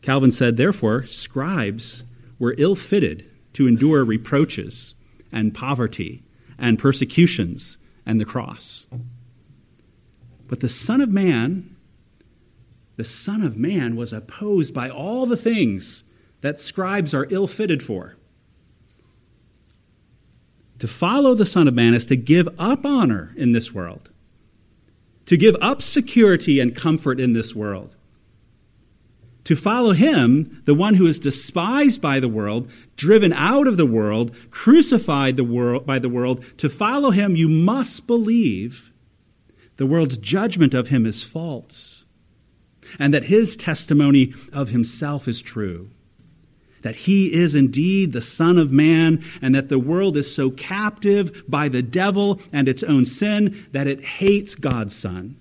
Calvin 0.00 0.32
said, 0.32 0.56
therefore, 0.56 1.06
scribes 1.06 2.04
were 2.38 2.56
ill 2.58 2.74
fitted 2.74 3.24
to 3.52 3.68
endure 3.68 4.04
reproaches 4.04 4.94
and 5.30 5.54
poverty 5.54 6.24
and 6.58 6.78
persecutions 6.78 7.78
and 8.04 8.20
the 8.20 8.24
cross. 8.24 8.88
But 10.48 10.58
the 10.60 10.68
Son 10.68 11.00
of 11.00 11.10
Man, 11.10 11.76
the 12.96 13.04
Son 13.04 13.42
of 13.42 13.56
Man 13.56 13.94
was 13.94 14.12
opposed 14.12 14.74
by 14.74 14.90
all 14.90 15.24
the 15.24 15.36
things 15.36 16.02
that 16.40 16.58
scribes 16.58 17.14
are 17.14 17.28
ill 17.30 17.46
fitted 17.46 17.82
for. 17.82 18.16
To 20.82 20.88
follow 20.88 21.36
the 21.36 21.46
Son 21.46 21.68
of 21.68 21.74
Man 21.74 21.94
is 21.94 22.06
to 22.06 22.16
give 22.16 22.48
up 22.58 22.84
honor 22.84 23.32
in 23.36 23.52
this 23.52 23.72
world, 23.72 24.10
to 25.26 25.36
give 25.36 25.54
up 25.60 25.80
security 25.80 26.58
and 26.58 26.74
comfort 26.74 27.20
in 27.20 27.34
this 27.34 27.54
world, 27.54 27.94
to 29.44 29.54
follow 29.54 29.92
him, 29.92 30.60
the 30.64 30.74
one 30.74 30.94
who 30.94 31.06
is 31.06 31.20
despised 31.20 32.00
by 32.00 32.18
the 32.18 32.28
world, 32.28 32.68
driven 32.96 33.32
out 33.32 33.68
of 33.68 33.76
the 33.76 33.86
world, 33.86 34.34
crucified 34.50 35.36
the 35.36 35.44
world, 35.44 35.86
by 35.86 36.00
the 36.00 36.08
world, 36.08 36.44
to 36.56 36.68
follow 36.68 37.12
him, 37.12 37.36
you 37.36 37.48
must 37.48 38.08
believe 38.08 38.90
the 39.76 39.86
world's 39.86 40.18
judgment 40.18 40.74
of 40.74 40.88
him 40.88 41.06
is 41.06 41.22
false, 41.22 42.06
and 42.98 43.14
that 43.14 43.26
his 43.26 43.54
testimony 43.54 44.34
of 44.52 44.70
himself 44.70 45.28
is 45.28 45.40
true. 45.40 45.90
That 46.82 46.96
he 46.96 47.32
is 47.32 47.54
indeed 47.54 48.12
the 48.12 48.22
Son 48.22 48.58
of 48.58 48.72
Man, 48.72 49.24
and 49.40 49.54
that 49.54 49.68
the 49.68 49.78
world 49.78 50.16
is 50.16 50.32
so 50.32 50.50
captive 50.50 51.44
by 51.48 51.68
the 51.68 51.82
devil 51.82 52.40
and 52.52 52.68
its 52.68 52.82
own 52.82 53.06
sin 53.06 53.66
that 53.72 53.86
it 53.86 54.02
hates 54.04 54.54
God's 54.54 54.94
Son. 54.94 55.36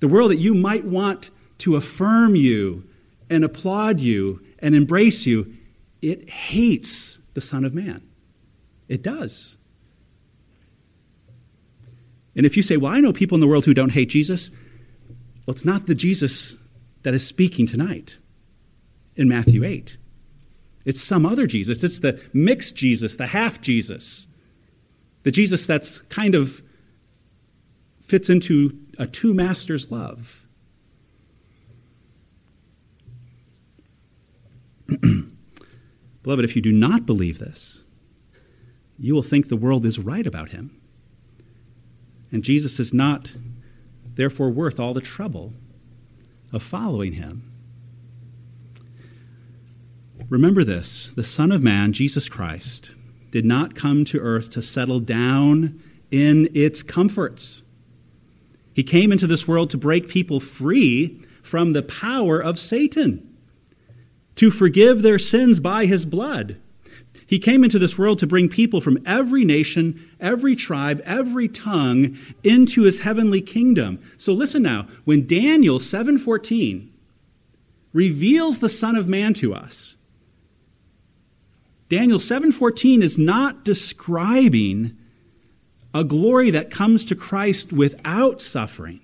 The 0.00 0.08
world 0.08 0.30
that 0.30 0.38
you 0.38 0.54
might 0.54 0.84
want 0.84 1.30
to 1.58 1.76
affirm 1.76 2.36
you 2.36 2.84
and 3.28 3.44
applaud 3.44 4.00
you 4.00 4.40
and 4.60 4.74
embrace 4.74 5.26
you, 5.26 5.54
it 6.02 6.28
hates 6.28 7.18
the 7.34 7.40
Son 7.40 7.64
of 7.64 7.74
Man. 7.74 8.02
It 8.88 9.02
does. 9.02 9.56
And 12.36 12.46
if 12.46 12.56
you 12.56 12.62
say, 12.62 12.76
Well, 12.76 12.92
I 12.92 13.00
know 13.00 13.12
people 13.12 13.36
in 13.36 13.40
the 13.40 13.46
world 13.48 13.64
who 13.64 13.74
don't 13.74 13.90
hate 13.90 14.10
Jesus, 14.10 14.50
well, 15.46 15.54
it's 15.54 15.64
not 15.64 15.86
the 15.86 15.94
Jesus 15.94 16.54
that 17.02 17.14
is 17.14 17.26
speaking 17.26 17.66
tonight 17.66 18.18
in 19.16 19.28
Matthew 19.28 19.64
8. 19.64 19.96
It's 20.84 21.00
some 21.00 21.26
other 21.26 21.46
Jesus. 21.46 21.82
It's 21.82 21.98
the 21.98 22.20
mixed 22.32 22.76
Jesus, 22.76 23.16
the 23.16 23.26
half 23.26 23.60
Jesus, 23.60 24.28
the 25.24 25.32
Jesus 25.32 25.66
that's 25.66 25.98
kind 26.02 26.34
of 26.36 26.62
fits 28.00 28.30
into 28.30 28.78
a 28.98 29.06
two 29.06 29.34
masters 29.34 29.90
love. 29.90 30.46
Beloved, 36.22 36.44
if 36.44 36.54
you 36.54 36.62
do 36.62 36.70
not 36.70 37.06
believe 37.06 37.40
this, 37.40 37.82
you 38.98 39.14
will 39.14 39.22
think 39.22 39.48
the 39.48 39.56
world 39.56 39.84
is 39.84 39.98
right 39.98 40.26
about 40.26 40.50
him. 40.50 40.80
And 42.30 42.44
Jesus 42.44 42.78
is 42.78 42.94
not, 42.94 43.32
therefore, 44.14 44.50
worth 44.50 44.78
all 44.78 44.94
the 44.94 45.00
trouble 45.00 45.52
of 46.52 46.62
following 46.62 47.14
him. 47.14 47.45
Remember 50.28 50.64
this 50.64 51.10
the 51.10 51.22
Son 51.22 51.52
of 51.52 51.62
Man, 51.62 51.92
Jesus 51.92 52.28
Christ, 52.28 52.90
did 53.30 53.44
not 53.44 53.76
come 53.76 54.04
to 54.06 54.18
earth 54.18 54.50
to 54.50 54.62
settle 54.62 54.98
down 54.98 55.80
in 56.10 56.48
its 56.52 56.82
comforts. 56.82 57.62
He 58.74 58.82
came 58.82 59.12
into 59.12 59.28
this 59.28 59.46
world 59.46 59.70
to 59.70 59.78
break 59.78 60.08
people 60.08 60.40
free 60.40 61.20
from 61.42 61.72
the 61.72 61.82
power 61.82 62.40
of 62.40 62.58
Satan 62.58 63.36
to 64.34 64.50
forgive 64.50 65.02
their 65.02 65.18
sins 65.18 65.60
by 65.60 65.86
his 65.86 66.04
blood. 66.04 66.56
He 67.26 67.38
came 67.38 67.64
into 67.64 67.78
this 67.78 67.96
world 67.96 68.18
to 68.18 68.26
bring 68.26 68.48
people 68.48 68.80
from 68.80 69.02
every 69.06 69.44
nation, 69.44 70.08
every 70.20 70.56
tribe, 70.56 71.00
every 71.04 71.48
tongue 71.48 72.18
into 72.42 72.82
his 72.82 73.00
heavenly 73.00 73.40
kingdom. 73.40 74.00
So 74.16 74.32
listen 74.32 74.62
now, 74.62 74.88
when 75.04 75.26
Daniel 75.26 75.78
7:14 75.78 76.88
reveals 77.92 78.58
the 78.58 78.68
son 78.68 78.96
of 78.96 79.08
man 79.08 79.32
to 79.34 79.54
us, 79.54 79.96
Daniel 81.88 82.18
7:14 82.18 83.02
is 83.02 83.16
not 83.16 83.64
describing 83.64 84.96
a 85.94 86.04
glory 86.04 86.50
that 86.50 86.70
comes 86.70 87.04
to 87.06 87.14
Christ 87.14 87.72
without 87.72 88.40
suffering. 88.40 89.00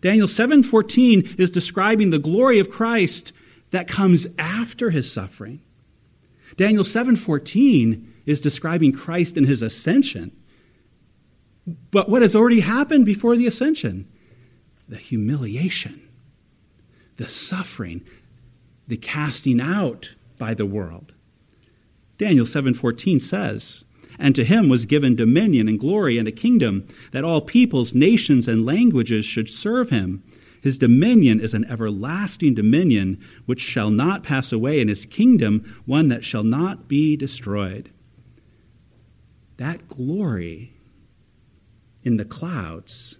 Daniel 0.00 0.28
7:14 0.28 1.34
is 1.38 1.50
describing 1.50 2.10
the 2.10 2.18
glory 2.18 2.58
of 2.58 2.70
Christ 2.70 3.32
that 3.70 3.88
comes 3.88 4.26
after 4.38 4.90
his 4.90 5.10
suffering. 5.10 5.60
Daniel 6.56 6.84
7:14 6.84 8.06
is 8.26 8.40
describing 8.40 8.92
Christ 8.92 9.36
in 9.36 9.44
his 9.44 9.62
ascension. 9.62 10.30
But 11.90 12.08
what 12.08 12.22
has 12.22 12.36
already 12.36 12.60
happened 12.60 13.04
before 13.06 13.36
the 13.36 13.46
ascension? 13.46 14.06
The 14.88 14.96
humiliation, 14.96 16.00
the 17.16 17.28
suffering, 17.28 18.02
the 18.86 18.96
casting 18.96 19.60
out 19.60 20.14
by 20.38 20.54
the 20.54 20.66
world. 20.66 21.14
Daniel 22.18 22.44
7:14 22.44 23.20
says, 23.20 23.84
"And 24.18 24.34
to 24.34 24.44
him 24.44 24.68
was 24.68 24.86
given 24.86 25.14
dominion 25.14 25.68
and 25.68 25.78
glory 25.78 26.18
and 26.18 26.26
a 26.26 26.32
kingdom 26.32 26.84
that 27.12 27.22
all 27.22 27.40
peoples, 27.40 27.94
nations 27.94 28.48
and 28.48 28.66
languages 28.66 29.24
should 29.24 29.48
serve 29.48 29.90
him." 29.90 30.22
His 30.60 30.78
dominion 30.78 31.38
is 31.38 31.54
an 31.54 31.64
everlasting 31.66 32.54
dominion 32.54 33.18
which 33.46 33.60
shall 33.60 33.92
not 33.92 34.24
pass 34.24 34.52
away, 34.52 34.80
and 34.80 34.90
his 34.90 35.04
kingdom 35.04 35.62
one 35.86 36.08
that 36.08 36.24
shall 36.24 36.42
not 36.42 36.88
be 36.88 37.16
destroyed. 37.16 37.90
That 39.56 39.88
glory 39.88 40.72
in 42.02 42.16
the 42.16 42.24
clouds 42.24 43.18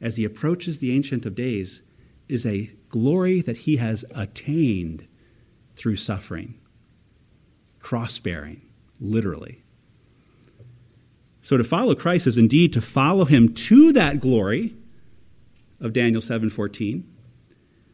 as 0.00 0.16
he 0.16 0.24
approaches 0.24 0.78
the 0.78 0.92
Ancient 0.92 1.26
of 1.26 1.34
Days 1.34 1.82
is 2.28 2.46
a 2.46 2.70
glory 2.88 3.42
that 3.42 3.58
he 3.58 3.76
has 3.76 4.06
attained 4.14 5.04
through 5.74 5.96
suffering, 5.96 6.54
cross 7.88 8.18
bearing, 8.18 8.60
literally. 9.00 9.62
So 11.40 11.56
to 11.56 11.64
follow 11.64 11.94
Christ 11.94 12.26
is 12.26 12.36
indeed 12.36 12.74
to 12.74 12.82
follow 12.82 13.24
him 13.24 13.54
to 13.54 13.94
that 13.94 14.20
glory 14.20 14.74
of 15.80 15.94
Daniel 15.94 16.20
7:14. 16.20 17.04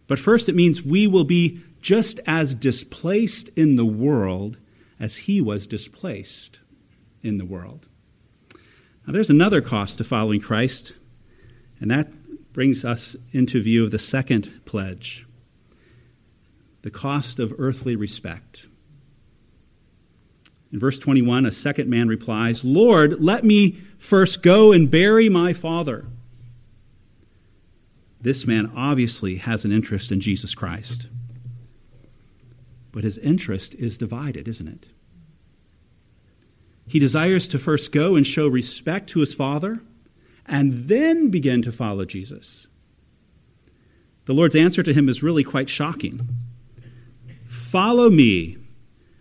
But 0.08 0.18
first 0.18 0.48
it 0.48 0.56
means 0.56 0.82
we 0.82 1.06
will 1.06 1.22
be 1.22 1.60
just 1.80 2.18
as 2.26 2.56
displaced 2.56 3.50
in 3.50 3.76
the 3.76 3.84
world 3.84 4.56
as 4.98 5.16
he 5.16 5.40
was 5.40 5.64
displaced 5.64 6.58
in 7.22 7.38
the 7.38 7.44
world. 7.44 7.86
Now 9.06 9.12
there's 9.12 9.30
another 9.30 9.60
cost 9.60 9.98
to 9.98 10.04
following 10.04 10.40
Christ, 10.40 10.94
and 11.78 11.88
that 11.92 12.52
brings 12.52 12.84
us 12.84 13.14
into 13.30 13.62
view 13.62 13.84
of 13.84 13.92
the 13.92 14.00
second 14.00 14.50
pledge 14.64 15.24
the 16.82 16.90
cost 16.90 17.38
of 17.38 17.54
earthly 17.58 17.94
respect. 17.94 18.66
In 20.74 20.80
verse 20.80 20.98
21, 20.98 21.46
a 21.46 21.52
second 21.52 21.88
man 21.88 22.08
replies, 22.08 22.64
Lord, 22.64 23.22
let 23.22 23.44
me 23.44 23.78
first 23.96 24.42
go 24.42 24.72
and 24.72 24.90
bury 24.90 25.28
my 25.28 25.52
father. 25.52 26.04
This 28.20 28.44
man 28.44 28.72
obviously 28.74 29.36
has 29.36 29.64
an 29.64 29.70
interest 29.70 30.10
in 30.10 30.20
Jesus 30.20 30.52
Christ. 30.52 31.06
But 32.90 33.04
his 33.04 33.18
interest 33.18 33.76
is 33.76 33.96
divided, 33.96 34.48
isn't 34.48 34.66
it? 34.66 34.88
He 36.88 36.98
desires 36.98 37.46
to 37.50 37.60
first 37.60 37.92
go 37.92 38.16
and 38.16 38.26
show 38.26 38.48
respect 38.48 39.10
to 39.10 39.20
his 39.20 39.32
father 39.32 39.80
and 40.44 40.88
then 40.88 41.30
begin 41.30 41.62
to 41.62 41.70
follow 41.70 42.04
Jesus. 42.04 42.66
The 44.24 44.34
Lord's 44.34 44.56
answer 44.56 44.82
to 44.82 44.92
him 44.92 45.08
is 45.08 45.22
really 45.22 45.44
quite 45.44 45.68
shocking. 45.68 46.28
Follow 47.46 48.10
me 48.10 48.58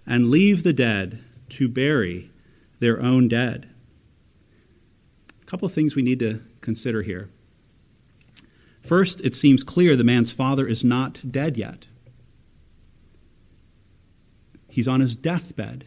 and 0.08 0.32
leave 0.32 0.64
the 0.64 0.74
dead 0.74 1.24
to 1.54 1.68
bury 1.68 2.32
their 2.80 3.02
own 3.02 3.28
dead. 3.28 3.70
A 5.42 5.46
couple 5.46 5.66
of 5.66 5.74
things 5.74 5.96
we 5.96 6.02
need 6.02 6.20
to 6.20 6.42
consider 6.62 7.02
here. 7.02 7.30
First, 8.82 9.22
it 9.22 9.36
seems 9.36 9.64
clear 9.64 9.96
the 9.96 10.04
man's 10.04 10.32
father 10.32 10.68
is 10.68 10.84
not 10.84 11.22
dead 11.32 11.58
yet. 11.58 11.88
He's 14.68 14.88
on 14.88 15.00
his 15.00 15.16
deathbed, 15.16 15.86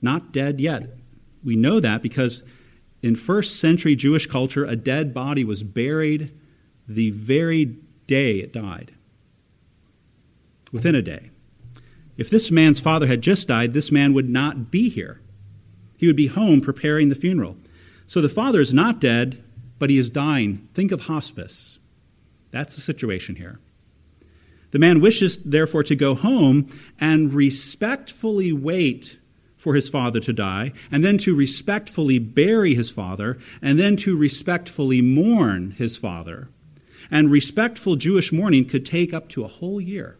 not 0.00 0.32
dead 0.32 0.60
yet. 0.60 0.96
We 1.42 1.56
know 1.56 1.80
that 1.80 2.00
because 2.00 2.42
in 3.02 3.16
first 3.16 3.56
century 3.58 3.96
Jewish 3.96 4.26
culture, 4.26 4.64
a 4.64 4.76
dead 4.76 5.12
body 5.12 5.42
was 5.42 5.64
buried 5.64 6.32
the 6.88 7.10
very 7.10 7.76
day 8.06 8.38
it 8.38 8.52
died, 8.52 8.92
within 10.70 10.94
a 10.94 11.02
day. 11.02 11.31
If 12.16 12.28
this 12.30 12.50
man's 12.50 12.80
father 12.80 13.06
had 13.06 13.22
just 13.22 13.48
died, 13.48 13.72
this 13.72 13.90
man 13.90 14.12
would 14.12 14.28
not 14.28 14.70
be 14.70 14.88
here. 14.88 15.20
He 15.96 16.06
would 16.06 16.16
be 16.16 16.26
home 16.26 16.60
preparing 16.60 17.08
the 17.08 17.14
funeral. 17.14 17.56
So 18.06 18.20
the 18.20 18.28
father 18.28 18.60
is 18.60 18.74
not 18.74 19.00
dead, 19.00 19.42
but 19.78 19.88
he 19.88 19.98
is 19.98 20.10
dying. 20.10 20.68
Think 20.74 20.92
of 20.92 21.02
hospice. 21.02 21.78
That's 22.50 22.74
the 22.74 22.80
situation 22.80 23.36
here. 23.36 23.60
The 24.72 24.78
man 24.78 25.00
wishes, 25.00 25.38
therefore, 25.38 25.82
to 25.84 25.96
go 25.96 26.14
home 26.14 26.66
and 26.98 27.32
respectfully 27.32 28.52
wait 28.52 29.18
for 29.56 29.74
his 29.74 29.88
father 29.88 30.18
to 30.18 30.32
die, 30.32 30.72
and 30.90 31.04
then 31.04 31.18
to 31.18 31.34
respectfully 31.34 32.18
bury 32.18 32.74
his 32.74 32.90
father, 32.90 33.38
and 33.62 33.78
then 33.78 33.96
to 33.96 34.16
respectfully 34.16 35.00
mourn 35.00 35.70
his 35.72 35.96
father. 35.96 36.48
And 37.10 37.30
respectful 37.30 37.94
Jewish 37.96 38.32
mourning 38.32 38.64
could 38.64 38.84
take 38.84 39.14
up 39.14 39.28
to 39.30 39.44
a 39.44 39.48
whole 39.48 39.80
year 39.80 40.16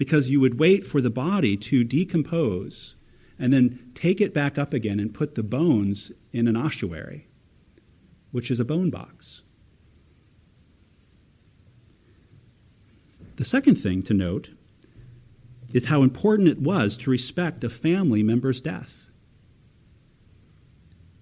because 0.00 0.30
you 0.30 0.40
would 0.40 0.58
wait 0.58 0.86
for 0.86 1.02
the 1.02 1.10
body 1.10 1.58
to 1.58 1.84
decompose 1.84 2.96
and 3.38 3.52
then 3.52 3.92
take 3.94 4.18
it 4.18 4.32
back 4.32 4.56
up 4.56 4.72
again 4.72 4.98
and 4.98 5.12
put 5.12 5.34
the 5.34 5.42
bones 5.42 6.10
in 6.32 6.48
an 6.48 6.56
ossuary, 6.56 7.28
which 8.32 8.50
is 8.50 8.58
a 8.58 8.64
bone 8.64 8.88
box. 8.88 9.42
The 13.36 13.44
second 13.44 13.74
thing 13.74 14.02
to 14.04 14.14
note 14.14 14.48
is 15.74 15.84
how 15.84 16.02
important 16.02 16.48
it 16.48 16.60
was 16.62 16.96
to 16.96 17.10
respect 17.10 17.62
a 17.62 17.68
family 17.68 18.22
member's 18.22 18.62
death. 18.62 19.06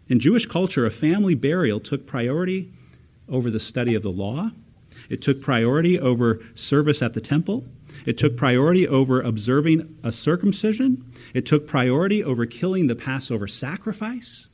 In 0.07 0.21
Jewish 0.21 0.47
culture, 0.47 0.87
a 0.87 0.91
family 0.91 1.35
burial 1.35 1.81
took 1.81 2.07
priority 2.07 2.73
over 3.29 3.51
the 3.51 3.59
study 3.59 3.97
of 3.97 4.05
the 4.05 4.13
law, 4.13 4.53
it 5.09 5.21
took 5.21 5.43
priority 5.43 5.99
over 5.99 6.41
service 6.55 7.03
at 7.03 7.15
the 7.15 7.21
temple, 7.21 7.67
it 8.07 8.17
took 8.17 8.37
priority 8.37 8.87
over 8.87 9.21
observing 9.21 9.99
a 10.03 10.13
circumcision. 10.13 11.05
It 11.35 11.47
took 11.47 11.67
priority 11.67 12.23
over 12.23 12.47
killing 12.47 12.87
the 12.87 12.95
Passover 12.95 13.47
sacrifice. 13.47 14.49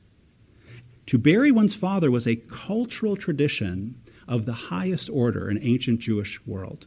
To 1.06 1.18
bury 1.18 1.52
one's 1.52 1.74
father 1.74 2.10
was 2.10 2.26
a 2.26 2.36
cultural 2.36 3.16
tradition 3.16 4.00
of 4.26 4.46
the 4.46 4.52
highest 4.52 5.10
order 5.10 5.50
in 5.50 5.58
ancient 5.62 6.00
Jewish 6.00 6.44
world. 6.46 6.86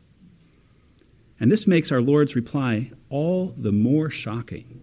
And 1.39 1.51
this 1.51 1.67
makes 1.67 1.91
our 1.91 2.01
Lord's 2.01 2.35
reply 2.35 2.91
all 3.09 3.53
the 3.55 3.71
more 3.71 4.09
shocking. 4.09 4.81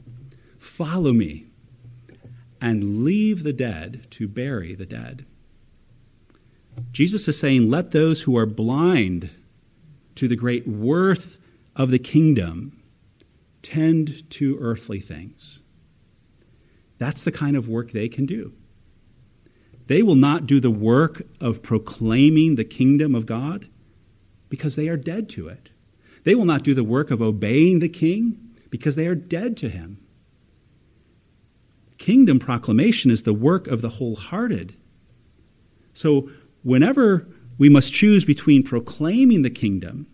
Follow 0.59 1.13
me 1.13 1.47
and 2.61 3.05
leave 3.05 3.43
the 3.43 3.53
dead 3.53 4.07
to 4.11 4.29
bury 4.29 4.75
the 4.75 4.87
dead. 4.87 5.27
Jesus 6.93 7.29
is 7.29 7.39
saying, 7.39 7.71
Let 7.71 7.91
those 7.91 8.23
who 8.23 8.37
are 8.37 8.47
blind 8.47 9.31
to 10.15 10.29
the 10.29 10.37
great 10.37 10.67
worth 10.67 11.39
of 11.77 11.91
the 11.91 11.99
kingdom 11.99 12.83
tend 13.63 14.29
to 14.31 14.59
earthly 14.61 15.01
things. 15.01 15.61
That's 16.99 17.25
the 17.25 17.33
kind 17.33 17.57
of 17.57 17.69
work 17.69 17.91
they 17.91 18.09
can 18.09 18.27
do. 18.27 18.53
They 19.87 20.03
will 20.03 20.15
not 20.15 20.47
do 20.47 20.61
the 20.61 20.71
work 20.71 21.23
of 21.41 21.63
proclaiming 21.63 22.55
the 22.55 22.65
kingdom 22.65 23.15
of 23.15 23.27
God 23.27 23.69
because 24.49 24.77
they 24.77 24.89
are 24.89 24.97
dead 24.97 25.29
to 25.31 25.49
it. 25.49 25.71
They 26.23 26.35
will 26.35 26.47
not 26.47 26.63
do 26.63 26.75
the 26.75 26.85
work 26.85 27.11
of 27.11 27.21
obeying 27.21 27.81
the 27.81 27.89
king 27.89 28.57
because 28.71 28.97
they 28.97 29.07
are 29.07 29.15
dead 29.15 29.57
to 29.59 29.69
him. 29.69 29.99
Kingdom 31.99 32.39
proclamation 32.39 33.11
is 33.11 33.23
the 33.23 33.35
work 33.35 33.67
of 33.67 33.83
the 33.83 33.89
wholehearted. 33.89 34.75
So, 35.93 36.31
whenever 36.63 37.29
we 37.59 37.69
must 37.69 37.93
choose 37.93 38.25
between 38.25 38.63
proclaiming 38.63 39.43
the 39.43 39.51
kingdom 39.51 40.07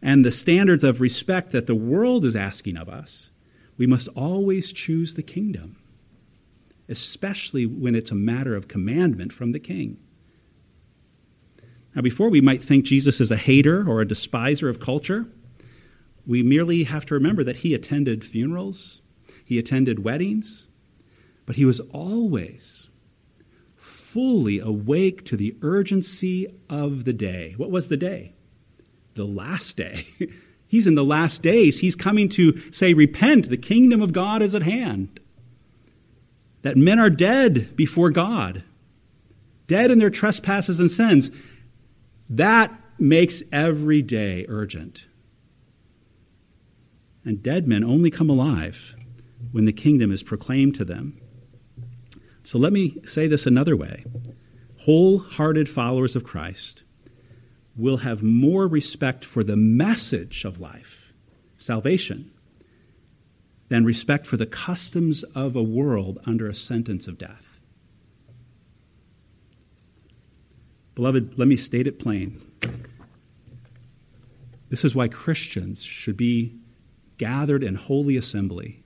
and 0.00 0.24
the 0.24 0.32
standards 0.32 0.84
of 0.84 1.00
respect 1.00 1.52
that 1.52 1.66
the 1.66 1.74
world 1.74 2.24
is 2.24 2.36
asking 2.36 2.76
of 2.76 2.88
us, 2.88 3.30
we 3.76 3.86
must 3.86 4.08
always 4.08 4.72
choose 4.72 5.14
the 5.14 5.22
kingdom, 5.22 5.76
especially 6.88 7.66
when 7.66 7.94
it's 7.94 8.10
a 8.10 8.16
matter 8.16 8.54
of 8.54 8.68
commandment 8.68 9.32
from 9.32 9.52
the 9.52 9.58
king. 9.58 9.98
Now, 11.94 12.02
before 12.02 12.28
we 12.28 12.40
might 12.40 12.62
think 12.62 12.84
Jesus 12.84 13.20
is 13.20 13.30
a 13.30 13.36
hater 13.36 13.88
or 13.88 14.00
a 14.00 14.08
despiser 14.08 14.68
of 14.68 14.78
culture, 14.78 15.26
we 16.26 16.42
merely 16.42 16.84
have 16.84 17.06
to 17.06 17.14
remember 17.14 17.42
that 17.44 17.58
he 17.58 17.74
attended 17.74 18.24
funerals, 18.24 19.00
he 19.44 19.58
attended 19.58 20.04
weddings, 20.04 20.66
but 21.46 21.56
he 21.56 21.64
was 21.64 21.80
always 21.92 22.88
fully 23.74 24.58
awake 24.58 25.24
to 25.24 25.36
the 25.36 25.56
urgency 25.62 26.46
of 26.68 27.04
the 27.04 27.12
day. 27.12 27.54
What 27.56 27.70
was 27.70 27.88
the 27.88 27.96
day? 27.96 28.34
The 29.18 29.26
last 29.26 29.76
day. 29.76 30.06
He's 30.66 30.86
in 30.86 30.94
the 30.94 31.04
last 31.04 31.42
days. 31.42 31.80
He's 31.80 31.96
coming 31.96 32.28
to 32.30 32.72
say, 32.72 32.94
Repent, 32.94 33.50
the 33.50 33.56
kingdom 33.56 34.00
of 34.00 34.12
God 34.12 34.40
is 34.40 34.54
at 34.54 34.62
hand. 34.62 35.20
That 36.62 36.76
men 36.76 36.98
are 36.98 37.10
dead 37.10 37.76
before 37.76 38.10
God, 38.10 38.62
dead 39.66 39.90
in 39.90 39.98
their 39.98 40.10
trespasses 40.10 40.80
and 40.80 40.90
sins. 40.90 41.30
That 42.30 42.72
makes 42.98 43.42
every 43.52 44.02
day 44.02 44.44
urgent. 44.48 45.06
And 47.24 47.42
dead 47.42 47.66
men 47.66 47.84
only 47.84 48.10
come 48.10 48.30
alive 48.30 48.94
when 49.52 49.64
the 49.64 49.72
kingdom 49.72 50.12
is 50.12 50.22
proclaimed 50.22 50.74
to 50.76 50.84
them. 50.84 51.20
So 52.42 52.58
let 52.58 52.72
me 52.72 53.00
say 53.04 53.26
this 53.26 53.46
another 53.46 53.76
way 53.76 54.04
wholehearted 54.80 55.68
followers 55.68 56.16
of 56.16 56.24
Christ 56.24 56.82
will 57.78 57.98
have 57.98 58.22
more 58.22 58.66
respect 58.66 59.24
for 59.24 59.44
the 59.44 59.56
message 59.56 60.44
of 60.44 60.60
life, 60.60 61.12
salvation, 61.56 62.30
than 63.68 63.84
respect 63.84 64.26
for 64.26 64.36
the 64.36 64.46
customs 64.46 65.22
of 65.22 65.54
a 65.54 65.62
world 65.62 66.18
under 66.26 66.48
a 66.48 66.54
sentence 66.54 67.06
of 67.06 67.16
death. 67.16 67.60
Beloved, 70.96 71.38
let 71.38 71.46
me 71.46 71.56
state 71.56 71.86
it 71.86 72.00
plain. 72.00 72.42
This 74.68 74.84
is 74.84 74.96
why 74.96 75.06
Christians 75.06 75.82
should 75.82 76.16
be 76.16 76.58
gathered 77.16 77.62
in 77.62 77.76
holy 77.76 78.16
assembly 78.16 78.82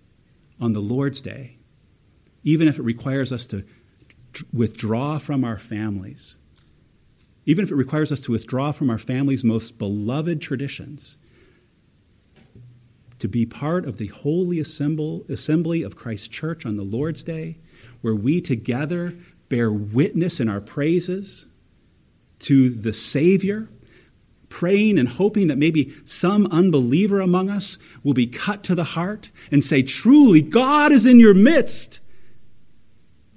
on 0.60 0.74
the 0.74 0.82
Lord's 0.82 1.22
day, 1.22 1.56
even 2.44 2.68
if 2.68 2.78
it 2.78 2.82
requires 2.82 3.32
us 3.32 3.46
to 3.46 3.64
withdraw 4.52 5.18
from 5.18 5.44
our 5.44 5.58
families 5.58 6.36
even 7.44 7.64
if 7.64 7.70
it 7.70 7.76
requires 7.76 8.12
us 8.12 8.20
to 8.22 8.32
withdraw 8.32 8.72
from 8.72 8.90
our 8.90 8.98
family's 8.98 9.44
most 9.44 9.78
beloved 9.78 10.40
traditions, 10.40 11.16
to 13.18 13.28
be 13.28 13.46
part 13.46 13.84
of 13.86 13.98
the 13.98 14.08
holy 14.08 14.58
assembly 14.58 15.82
of 15.82 15.96
Christ's 15.96 16.28
church 16.28 16.66
on 16.66 16.76
the 16.76 16.82
Lord's 16.82 17.22
Day, 17.22 17.58
where 18.00 18.14
we 18.14 18.40
together 18.40 19.14
bear 19.48 19.70
witness 19.70 20.40
in 20.40 20.48
our 20.48 20.60
praises 20.60 21.46
to 22.40 22.68
the 22.70 22.92
Savior, 22.92 23.68
praying 24.48 24.98
and 24.98 25.08
hoping 25.08 25.46
that 25.46 25.58
maybe 25.58 25.94
some 26.04 26.46
unbeliever 26.48 27.20
among 27.20 27.48
us 27.48 27.78
will 28.02 28.14
be 28.14 28.26
cut 28.26 28.64
to 28.64 28.74
the 28.74 28.84
heart 28.84 29.30
and 29.50 29.62
say, 29.62 29.82
Truly, 29.82 30.42
God 30.42 30.90
is 30.90 31.06
in 31.06 31.20
your 31.20 31.34
midst. 31.34 32.00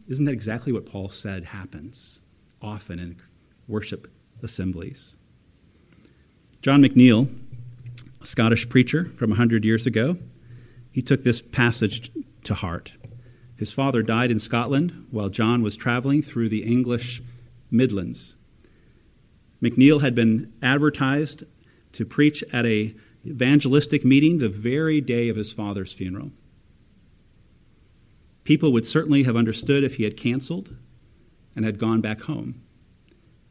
Isn't 0.08 0.26
that 0.26 0.32
exactly 0.34 0.74
what 0.74 0.86
Paul 0.86 1.10
said 1.10 1.46
happens 1.46 2.22
often 2.62 3.00
in 3.00 3.18
worship 3.68 4.08
assemblies. 4.42 5.16
John 6.62 6.82
McNeill, 6.82 7.30
a 8.22 8.26
Scottish 8.26 8.68
preacher 8.70 9.06
from 9.06 9.30
100 9.30 9.64
years 9.64 9.86
ago, 9.86 10.18
he 10.92 11.02
took 11.02 11.24
this 11.24 11.42
passage 11.42 12.12
to 12.44 12.54
heart. 12.54 12.94
His 13.56 13.72
father 13.72 14.02
died 14.02 14.32
in 14.32 14.40
Scotland 14.40 15.08
while 15.12 15.30
John 15.30 15.62
was 15.62 15.76
traveling 15.76 16.22
through 16.22 16.50
the 16.50 16.64
English 16.64 17.22
Midlands. 17.72 18.36
McNeill 19.62 20.02
had 20.02 20.16
been 20.16 20.54
advertised 20.62 21.44
to 21.94 22.06
preach 22.06 22.44
at 22.52 22.66
a 22.66 22.96
evangelistic 23.26 24.06
meeting 24.06 24.38
the 24.38 24.50
very 24.50 25.02
day 25.02 25.30
of 25.30 25.36
his 25.36 25.52
father's 25.52 25.94
funeral. 25.94 26.32
People 28.44 28.72
would 28.74 28.86
certainly 28.86 29.24
have 29.24 29.36
understood 29.36 29.84
if 29.84 29.96
he 29.96 30.04
had 30.04 30.18
canceled 30.18 30.76
and 31.56 31.66
had 31.66 31.80
gone 31.80 32.02
back 32.02 32.22
home. 32.22 32.62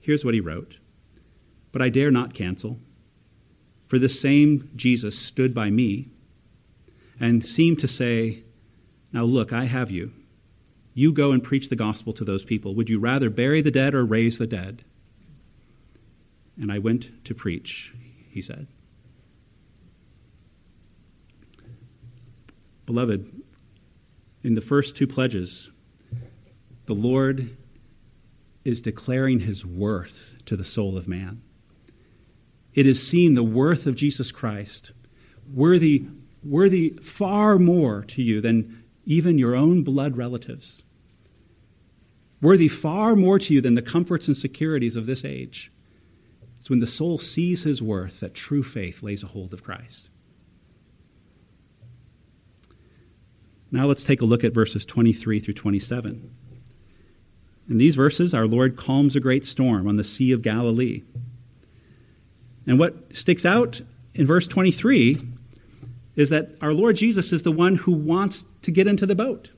Here's 0.04 0.22
what 0.22 0.34
he 0.34 0.40
wrote 0.40 0.76
But 1.72 1.80
I 1.80 1.88
dare 1.88 2.10
not 2.10 2.34
cancel, 2.34 2.78
for 3.86 3.98
this 3.98 4.20
same 4.20 4.68
Jesus 4.76 5.18
stood 5.18 5.54
by 5.54 5.70
me 5.70 6.10
and 7.18 7.44
seemed 7.44 7.78
to 7.78 7.88
say, 7.88 8.42
Now 9.14 9.24
look, 9.24 9.50
I 9.50 9.64
have 9.64 9.90
you. 9.90 10.12
You 10.92 11.10
go 11.10 11.32
and 11.32 11.42
preach 11.42 11.70
the 11.70 11.76
gospel 11.76 12.12
to 12.12 12.24
those 12.24 12.44
people. 12.44 12.74
Would 12.74 12.90
you 12.90 12.98
rather 12.98 13.30
bury 13.30 13.62
the 13.62 13.70
dead 13.70 13.94
or 13.94 14.04
raise 14.04 14.36
the 14.36 14.46
dead? 14.46 14.84
And 16.60 16.70
I 16.70 16.78
went 16.78 17.24
to 17.24 17.34
preach, 17.34 17.94
he 18.28 18.42
said. 18.42 18.66
Beloved, 22.84 23.42
in 24.42 24.54
the 24.54 24.60
first 24.60 24.96
two 24.96 25.06
pledges, 25.06 25.70
the 26.84 26.94
Lord 26.94 27.56
is 28.64 28.80
declaring 28.80 29.40
his 29.40 29.64
worth 29.64 30.36
to 30.46 30.56
the 30.56 30.64
soul 30.64 30.96
of 30.96 31.06
man. 31.06 31.42
It 32.74 32.86
is 32.86 33.06
seeing 33.06 33.34
the 33.34 33.42
worth 33.42 33.86
of 33.86 33.94
Jesus 33.94 34.32
Christ, 34.32 34.92
worthy, 35.52 36.06
worthy 36.42 36.90
far 37.02 37.58
more 37.58 38.02
to 38.08 38.22
you 38.22 38.40
than 38.40 38.84
even 39.04 39.38
your 39.38 39.54
own 39.54 39.82
blood 39.82 40.16
relatives, 40.16 40.82
worthy 42.40 42.68
far 42.68 43.14
more 43.14 43.38
to 43.38 43.54
you 43.54 43.60
than 43.60 43.74
the 43.74 43.82
comforts 43.82 44.26
and 44.26 44.36
securities 44.36 44.96
of 44.96 45.06
this 45.06 45.24
age. 45.24 45.70
It's 46.58 46.70
when 46.70 46.80
the 46.80 46.86
soul 46.86 47.18
sees 47.18 47.62
his 47.62 47.82
worth 47.82 48.20
that 48.20 48.34
true 48.34 48.62
faith 48.62 49.02
lays 49.02 49.22
a 49.22 49.26
hold 49.26 49.52
of 49.52 49.62
Christ. 49.62 50.08
Now 53.70 53.86
let's 53.86 54.04
take 54.04 54.22
a 54.22 54.24
look 54.24 54.44
at 54.44 54.54
verses 54.54 54.86
23 54.86 55.40
through 55.40 55.54
27. 55.54 56.30
In 57.68 57.78
these 57.78 57.96
verses, 57.96 58.34
our 58.34 58.46
Lord 58.46 58.76
calms 58.76 59.16
a 59.16 59.20
great 59.20 59.44
storm 59.44 59.88
on 59.88 59.96
the 59.96 60.04
Sea 60.04 60.32
of 60.32 60.42
Galilee. 60.42 61.02
And 62.66 62.78
what 62.78 63.16
sticks 63.16 63.46
out 63.46 63.80
in 64.14 64.26
verse 64.26 64.46
23 64.48 65.20
is 66.16 66.28
that 66.28 66.50
our 66.60 66.72
Lord 66.72 66.96
Jesus 66.96 67.32
is 67.32 67.42
the 67.42 67.52
one 67.52 67.76
who 67.76 67.92
wants 67.92 68.44
to 68.62 68.70
get 68.70 68.86
into 68.86 69.06
the 69.06 69.14
boat. 69.14 69.50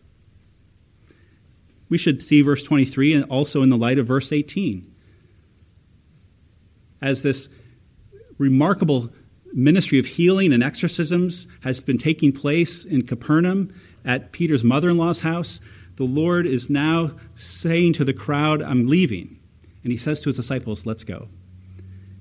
We 1.89 1.99
should 1.99 2.23
see 2.23 2.43
verse 2.43 2.63
23 2.65 3.15
and 3.15 3.25
also 3.25 3.63
in 3.63 3.71
the 3.71 3.77
light 3.77 3.99
of 3.99 4.07
verse 4.07 4.33
18. 4.33 4.93
As 7.03 7.23
this 7.23 7.49
remarkable 8.39 9.11
ministry 9.53 9.99
of 9.99 10.07
healing 10.07 10.53
and 10.53 10.63
exorcisms 10.63 11.47
has 11.63 11.81
been 11.81 11.99
taking 11.99 12.33
place 12.33 12.85
in 12.85 13.07
Capernaum 13.07 13.73
at 14.05 14.33
Peter's 14.33 14.65
mother 14.65 14.91
in 14.91 14.97
law's 14.97 15.21
house, 15.21 15.61
the 15.97 16.05
Lord 16.05 16.47
is 16.47 16.69
now 16.69 17.13
saying 17.37 17.95
to 17.95 18.05
the 18.05 18.13
crowd, 18.13 18.63
I'm 18.63 18.87
leaving. 18.87 19.39
And 19.83 19.93
he 19.93 19.99
says 19.99 20.21
to 20.21 20.29
his 20.29 20.37
disciples, 20.37 20.85
Let's 20.85 21.05
go. 21.05 21.29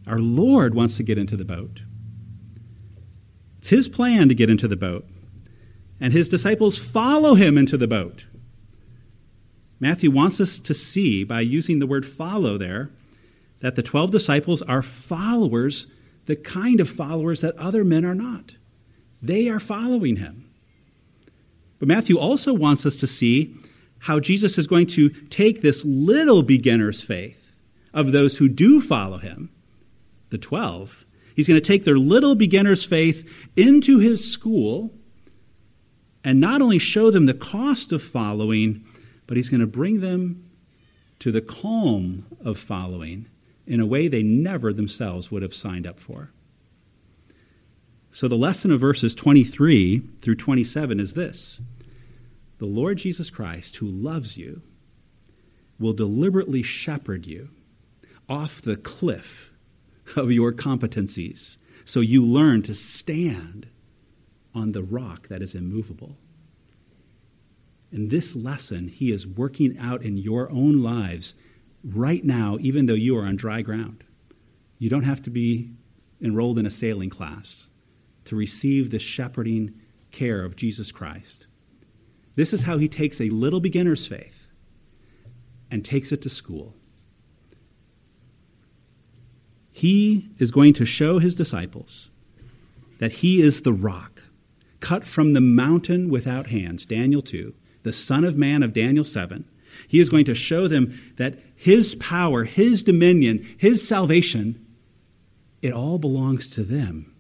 Our 0.07 0.19
Lord 0.19 0.75
wants 0.75 0.97
to 0.97 1.03
get 1.03 1.17
into 1.17 1.35
the 1.35 1.45
boat. 1.45 1.81
It's 3.57 3.69
his 3.69 3.89
plan 3.89 4.29
to 4.29 4.35
get 4.35 4.49
into 4.49 4.67
the 4.67 4.77
boat. 4.77 5.05
And 5.99 6.13
his 6.13 6.29
disciples 6.29 6.77
follow 6.77 7.33
him 7.35 7.57
into 7.57 7.77
the 7.77 7.88
boat. 7.88 8.25
Matthew 9.79 10.11
wants 10.11 10.39
us 10.39 10.59
to 10.59 10.73
see, 10.73 11.23
by 11.23 11.41
using 11.41 11.79
the 11.79 11.88
word 11.88 12.05
follow 12.05 12.57
there, 12.57 12.91
that 13.61 13.75
the 13.75 13.83
12 13.83 14.11
disciples 14.11 14.61
are 14.61 14.81
followers, 14.81 15.88
the 16.27 16.35
kind 16.35 16.79
of 16.79 16.89
followers 16.89 17.41
that 17.41 17.57
other 17.57 17.83
men 17.83 18.05
are 18.05 18.15
not. 18.15 18.55
They 19.21 19.49
are 19.49 19.59
following 19.59 20.17
him. 20.17 20.49
But 21.79 21.88
Matthew 21.88 22.17
also 22.17 22.53
wants 22.53 22.85
us 22.85 22.97
to 22.97 23.07
see 23.07 23.55
how 24.06 24.20
Jesus 24.20 24.60
is 24.60 24.68
going 24.68 24.86
to 24.86 25.10
take 25.10 25.63
this 25.63 25.84
little 25.84 26.44
beginner's 26.44 27.02
faith 27.02 27.56
of 27.91 28.12
those 28.12 28.38
who 28.38 28.48
do 28.48 28.80
follow 28.80 29.18
him, 29.18 29.50
the 30.30 30.38
12, 30.38 31.08
he's 31.36 31.48
going 31.48 31.60
to 31.60 31.68
take 31.68 31.86
their 31.86 31.98
little 31.98 32.36
beginner's 32.36 32.84
faith 32.84 33.28
into 33.56 33.98
his 33.98 34.32
school 34.32 34.94
and 36.24 36.39
not 36.39 36.62
only 36.62 36.78
show 36.78 37.10
them 37.10 37.26
the 37.26 37.34
cost 37.34 37.91
of 37.91 38.04
following, 38.04 38.86
but 39.26 39.38
he's 39.38 39.50
going 39.50 39.62
to 39.62 39.65
bring 39.65 40.02
them 40.02 40.52
to 41.18 41.32
the 41.32 41.41
calm 41.41 42.28
of 42.41 42.60
following 42.60 43.26
in 43.65 43.80
a 43.80 43.88
way 43.88 44.08
they 44.08 44.22
never 44.22 44.72
themselves 44.72 45.32
would 45.32 45.41
have 45.41 45.56
signed 45.56 45.88
up 45.88 46.00
for. 46.00 46.30
So 48.12 48.28
the 48.28 48.38
lesson 48.38 48.70
of 48.70 48.80
verses 48.80 49.15
23 49.15 50.04
through 50.22 50.36
27 50.36 51.00
is 51.00 51.13
this 51.13 51.60
the 52.58 52.65
Lord 52.65 52.98
Jesus 52.98 53.30
Christ, 53.30 53.78
who 53.78 53.88
loves 53.88 54.38
you, 54.38 54.62
will 55.80 55.94
deliberately 55.94 56.63
shepherd 56.63 57.26
you 57.26 57.50
off 58.30 58.62
the 58.62 58.78
cliff 58.78 59.52
of 60.15 60.32
your 60.32 60.52
competencies 60.52 61.58
so 61.84 62.00
you 62.00 62.24
learn 62.26 62.62
to 62.63 62.74
stand 62.74 63.68
on 64.54 64.72
the 64.72 64.84
rock 64.84 65.28
that 65.28 65.41
is 65.41 65.54
immovable. 65.54 66.18
In 67.91 68.08
this 68.10 68.36
lesson, 68.36 68.88
He 68.88 69.12
is 69.12 69.28
working 69.28 69.78
out 69.78 70.02
in 70.04 70.18
your 70.18 70.50
own 70.50 70.82
lives 70.82 71.36
right 71.84 72.24
now, 72.24 72.58
even 72.60 72.86
though 72.86 72.94
you 72.94 73.18
are 73.18 73.26
on 73.26 73.36
dry 73.36 73.62
ground. 73.62 74.04
You 74.80 74.89
don't 74.89 75.04
have 75.04 75.22
to 75.24 75.30
be 75.30 75.72
enrolled 76.22 76.58
in 76.58 76.65
a 76.65 76.72
sailing 76.72 77.10
class 77.10 77.70
to 78.26 78.36
receive 78.36 78.89
the 78.89 79.00
shepherding 79.00 79.74
care 80.12 80.44
of 80.44 80.56
Jesus 80.56 80.91
Christ. 80.91 81.48
This 82.36 82.54
is 82.54 82.62
how 82.62 82.78
he 82.78 82.88
takes 82.88 83.19
a 83.21 83.30
little 83.30 83.60
beginner's 83.60 84.06
faith 84.06 84.50
and 85.71 85.84
takes 85.84 86.12
it 86.12 86.21
to 86.24 86.30
school. 86.30 86.76
He 89.71 90.30
is 90.38 90.52
going 90.52 90.74
to 90.76 90.86
show 90.86 91.19
his 91.19 91.36
disciples 91.36 92.10
that 93.00 93.12
he 93.12 93.41
is 93.41 93.62
the 93.62 93.74
rock, 93.74 94.21
cut 94.80 95.06
from 95.06 95.34
the 95.34 95.41
mountain 95.41 96.10
without 96.10 96.48
hands, 96.48 96.86
Daniel 96.86 97.21
2, 97.21 97.54
the 97.84 97.91
Son 97.91 98.24
of 98.24 98.38
Man 98.38 98.63
of 98.63 98.74
Daniel 98.74 99.04
7. 99.04 99.43
He 99.88 100.00
is 100.00 100.10
going 100.10 100.26
to 100.26 100.36
show 100.36 100.67
them 100.67 100.98
that 101.17 101.39
his 101.56 101.95
power, 101.95 102.45
his 102.45 102.84
dominion, 102.84 103.45
his 103.58 103.86
salvation, 103.86 104.65
it 105.62 105.74
all 105.74 105.98
belongs 105.98 106.48
to 106.50 106.63
them 106.63 107.13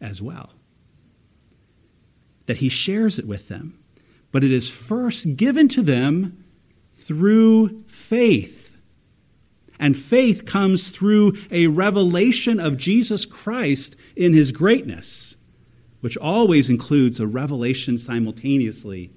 as 0.00 0.22
well. 0.22 0.52
That 2.46 2.58
he 2.58 2.68
shares 2.68 3.18
it 3.18 3.26
with 3.26 3.48
them. 3.48 3.80
But 4.36 4.44
it 4.44 4.52
is 4.52 4.68
first 4.68 5.36
given 5.36 5.66
to 5.68 5.80
them 5.80 6.44
through 6.92 7.84
faith. 7.86 8.76
And 9.80 9.96
faith 9.96 10.44
comes 10.44 10.90
through 10.90 11.38
a 11.50 11.68
revelation 11.68 12.60
of 12.60 12.76
Jesus 12.76 13.24
Christ 13.24 13.96
in 14.14 14.34
his 14.34 14.52
greatness, 14.52 15.36
which 16.02 16.18
always 16.18 16.68
includes 16.68 17.18
a 17.18 17.26
revelation 17.26 17.96
simultaneously 17.96 19.10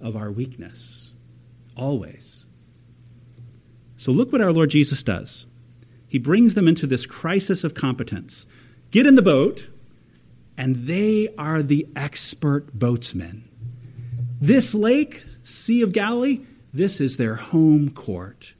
of 0.00 0.16
our 0.16 0.32
weakness. 0.32 1.14
Always. 1.76 2.46
So 3.96 4.10
look 4.10 4.32
what 4.32 4.40
our 4.40 4.52
Lord 4.52 4.70
Jesus 4.70 5.04
does. 5.04 5.46
He 6.08 6.18
brings 6.18 6.54
them 6.54 6.66
into 6.66 6.88
this 6.88 7.06
crisis 7.06 7.62
of 7.62 7.74
competence. 7.74 8.46
Get 8.90 9.06
in 9.06 9.14
the 9.14 9.22
boat, 9.22 9.68
and 10.58 10.74
they 10.74 11.28
are 11.38 11.62
the 11.62 11.86
expert 11.94 12.76
boatsmen. 12.76 13.48
This 14.46 14.76
lake, 14.76 15.24
Sea 15.42 15.82
of 15.82 15.90
Galilee, 15.90 16.38
this 16.72 17.00
is 17.00 17.16
their 17.16 17.34
home 17.34 17.90
court. 17.90 18.54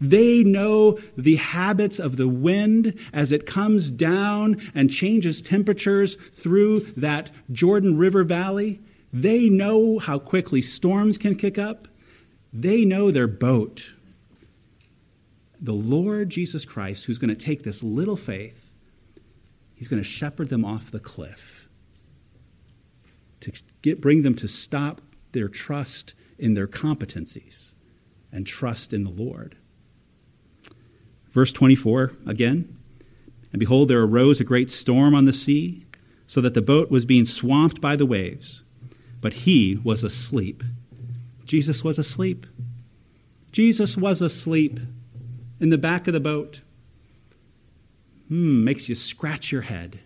They 0.00 0.42
know 0.42 0.98
the 1.18 1.36
habits 1.36 1.98
of 1.98 2.16
the 2.16 2.26
wind 2.26 2.98
as 3.12 3.30
it 3.30 3.44
comes 3.44 3.90
down 3.90 4.58
and 4.74 4.90
changes 4.90 5.42
temperatures 5.42 6.14
through 6.32 6.80
that 6.96 7.30
Jordan 7.52 7.98
River 7.98 8.24
Valley. 8.24 8.80
They 9.12 9.50
know 9.50 9.98
how 9.98 10.18
quickly 10.18 10.62
storms 10.62 11.18
can 11.18 11.34
kick 11.34 11.58
up. 11.58 11.88
They 12.50 12.86
know 12.86 13.10
their 13.10 13.28
boat. 13.28 13.92
The 15.60 15.74
Lord 15.74 16.30
Jesus 16.30 16.64
Christ, 16.64 17.04
who's 17.04 17.18
going 17.18 17.28
to 17.28 17.36
take 17.36 17.64
this 17.64 17.82
little 17.82 18.16
faith, 18.16 18.72
he's 19.74 19.88
going 19.88 20.02
to 20.02 20.08
shepherd 20.08 20.48
them 20.48 20.64
off 20.64 20.90
the 20.90 21.00
cliff 21.00 21.68
to 23.40 23.52
get, 23.82 24.00
bring 24.00 24.22
them 24.22 24.34
to 24.36 24.48
stop 24.48 25.02
their 25.32 25.48
trust 25.48 26.14
in 26.38 26.54
their 26.54 26.66
competencies 26.66 27.74
and 28.32 28.46
trust 28.46 28.92
in 28.92 29.04
the 29.04 29.10
Lord. 29.10 29.56
Verse 31.30 31.52
24 31.52 32.12
again. 32.26 32.76
And 33.52 33.60
behold, 33.60 33.88
there 33.88 34.02
arose 34.02 34.40
a 34.40 34.44
great 34.44 34.70
storm 34.70 35.14
on 35.14 35.24
the 35.24 35.32
sea, 35.32 35.86
so 36.26 36.40
that 36.42 36.52
the 36.52 36.62
boat 36.62 36.90
was 36.90 37.06
being 37.06 37.24
swamped 37.24 37.80
by 37.80 37.96
the 37.96 38.04
waves. 38.04 38.62
But 39.20 39.32
he 39.32 39.80
was 39.82 40.04
asleep. 40.04 40.62
Jesus 41.44 41.82
was 41.82 41.98
asleep. 41.98 42.46
Jesus 43.50 43.96
was 43.96 44.20
asleep 44.20 44.78
in 45.58 45.70
the 45.70 45.78
back 45.78 46.06
of 46.06 46.12
the 46.12 46.20
boat. 46.20 46.60
Hmm, 48.28 48.62
makes 48.62 48.88
you 48.88 48.94
scratch 48.94 49.50
your 49.50 49.62
head. 49.62 50.00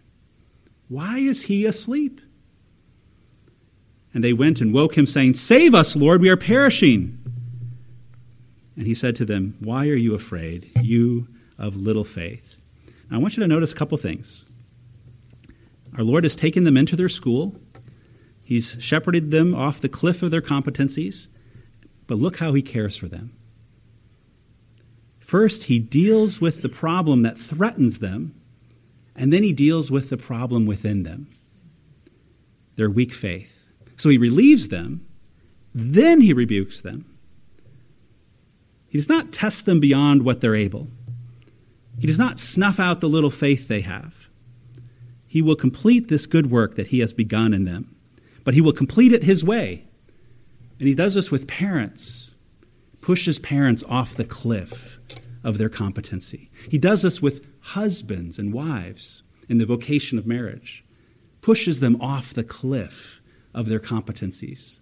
Why 0.89 1.19
is 1.19 1.43
he 1.43 1.67
asleep? 1.67 2.21
And 4.14 4.22
they 4.22 4.33
went 4.33 4.61
and 4.61 4.75
woke 4.75 4.96
him, 4.96 5.07
saying, 5.07 5.35
Save 5.35 5.75
us, 5.75 5.96
Lord, 5.96 6.20
we 6.20 6.29
are 6.29 6.37
perishing. 6.37 7.18
And 8.77 8.87
he 8.87 8.94
said 8.94 9.16
to 9.16 9.25
them, 9.25 9.57
Why 9.61 9.88
are 9.88 9.94
you 9.94 10.14
afraid, 10.14 10.70
you 10.83 11.29
of 11.59 11.77
little 11.77 12.05
faith? 12.05 12.61
Now, 13.11 13.16
I 13.16 13.20
want 13.20 13.37
you 13.37 13.42
to 13.42 13.48
notice 13.48 13.72
a 13.72 13.77
couple 13.77 13.96
things. 13.98 14.46
Our 15.96 16.05
Lord 16.05 16.25
has 16.25 16.37
taken 16.37 16.64
them 16.64 16.77
into 16.77 16.96
their 16.96 17.09
school, 17.09 17.57
He's 18.44 18.77
shepherded 18.81 19.31
them 19.31 19.55
off 19.55 19.81
the 19.81 19.88
cliff 19.88 20.22
of 20.22 20.31
their 20.31 20.42
competencies, 20.42 21.29
but 22.07 22.18
look 22.18 22.37
how 22.37 22.53
He 22.53 22.61
cares 22.61 22.96
for 22.96 23.09
them. 23.09 23.33
First, 25.20 25.64
He 25.64 25.79
deals 25.79 26.40
with 26.40 26.61
the 26.61 26.68
problem 26.68 27.22
that 27.22 27.38
threatens 27.38 28.01
them, 28.01 28.35
and 29.16 29.33
then 29.33 29.42
He 29.42 29.53
deals 29.53 29.90
with 29.90 30.11
the 30.11 30.16
problem 30.16 30.66
within 30.66 31.03
them 31.03 31.29
their 32.77 32.90
weak 32.90 33.12
faith. 33.12 33.62
So 34.03 34.09
he 34.09 34.19
relieves 34.19 34.67
them, 34.67 35.07
then 35.73 36.21
he 36.21 36.33
rebukes 36.33 36.81
them. 36.81 37.07
He 38.88 38.99
does 38.99 39.09
not 39.09 39.31
test 39.31 39.65
them 39.65 39.79
beyond 39.79 40.25
what 40.25 40.41
they're 40.41 40.57
able. 40.57 40.88
He 42.01 42.09
does 42.09 42.19
not 42.19 42.41
snuff 42.41 42.81
out 42.81 43.01
the 43.01 43.09
little 43.09 43.31
faith 43.31 43.69
they 43.69 43.81
have. 43.83 44.27
He 45.29 45.41
will 45.41 45.55
complete 45.55 46.09
this 46.09 46.27
good 46.27 46.51
work 46.51 46.75
that 46.75 46.88
he 46.88 46.99
has 46.99 47.12
begun 47.12 47.55
in 47.55 47.65
them, 47.65 47.95
but 48.43 48.55
he 48.55 48.61
will 48.61 48.73
complete 48.73 49.12
it 49.12 49.23
his 49.23 49.45
way. 49.45 49.85
And 50.81 50.88
he 50.88 50.97
does 50.97 51.15
this 51.15 51.31
with 51.31 51.47
parents, 51.47 52.35
pushes 53.03 53.38
parents 53.38 53.85
off 53.88 54.17
the 54.17 54.25
cliff 54.25 54.99
of 55.45 55.59
their 55.59 55.69
competency. 55.69 56.51
He 56.69 56.77
does 56.77 57.03
this 57.03 57.23
with 57.23 57.47
husbands 57.61 58.37
and 58.37 58.53
wives 58.53 59.23
in 59.49 59.59
the 59.59 59.65
vocation 59.65 60.19
of 60.19 60.27
marriage, 60.27 60.85
pushes 61.41 61.79
them 61.79 62.01
off 62.01 62.35
the 62.35 62.43
cliff 62.43 63.22
of 63.55 63.69
their 63.69 63.81
competencies. 63.81 64.79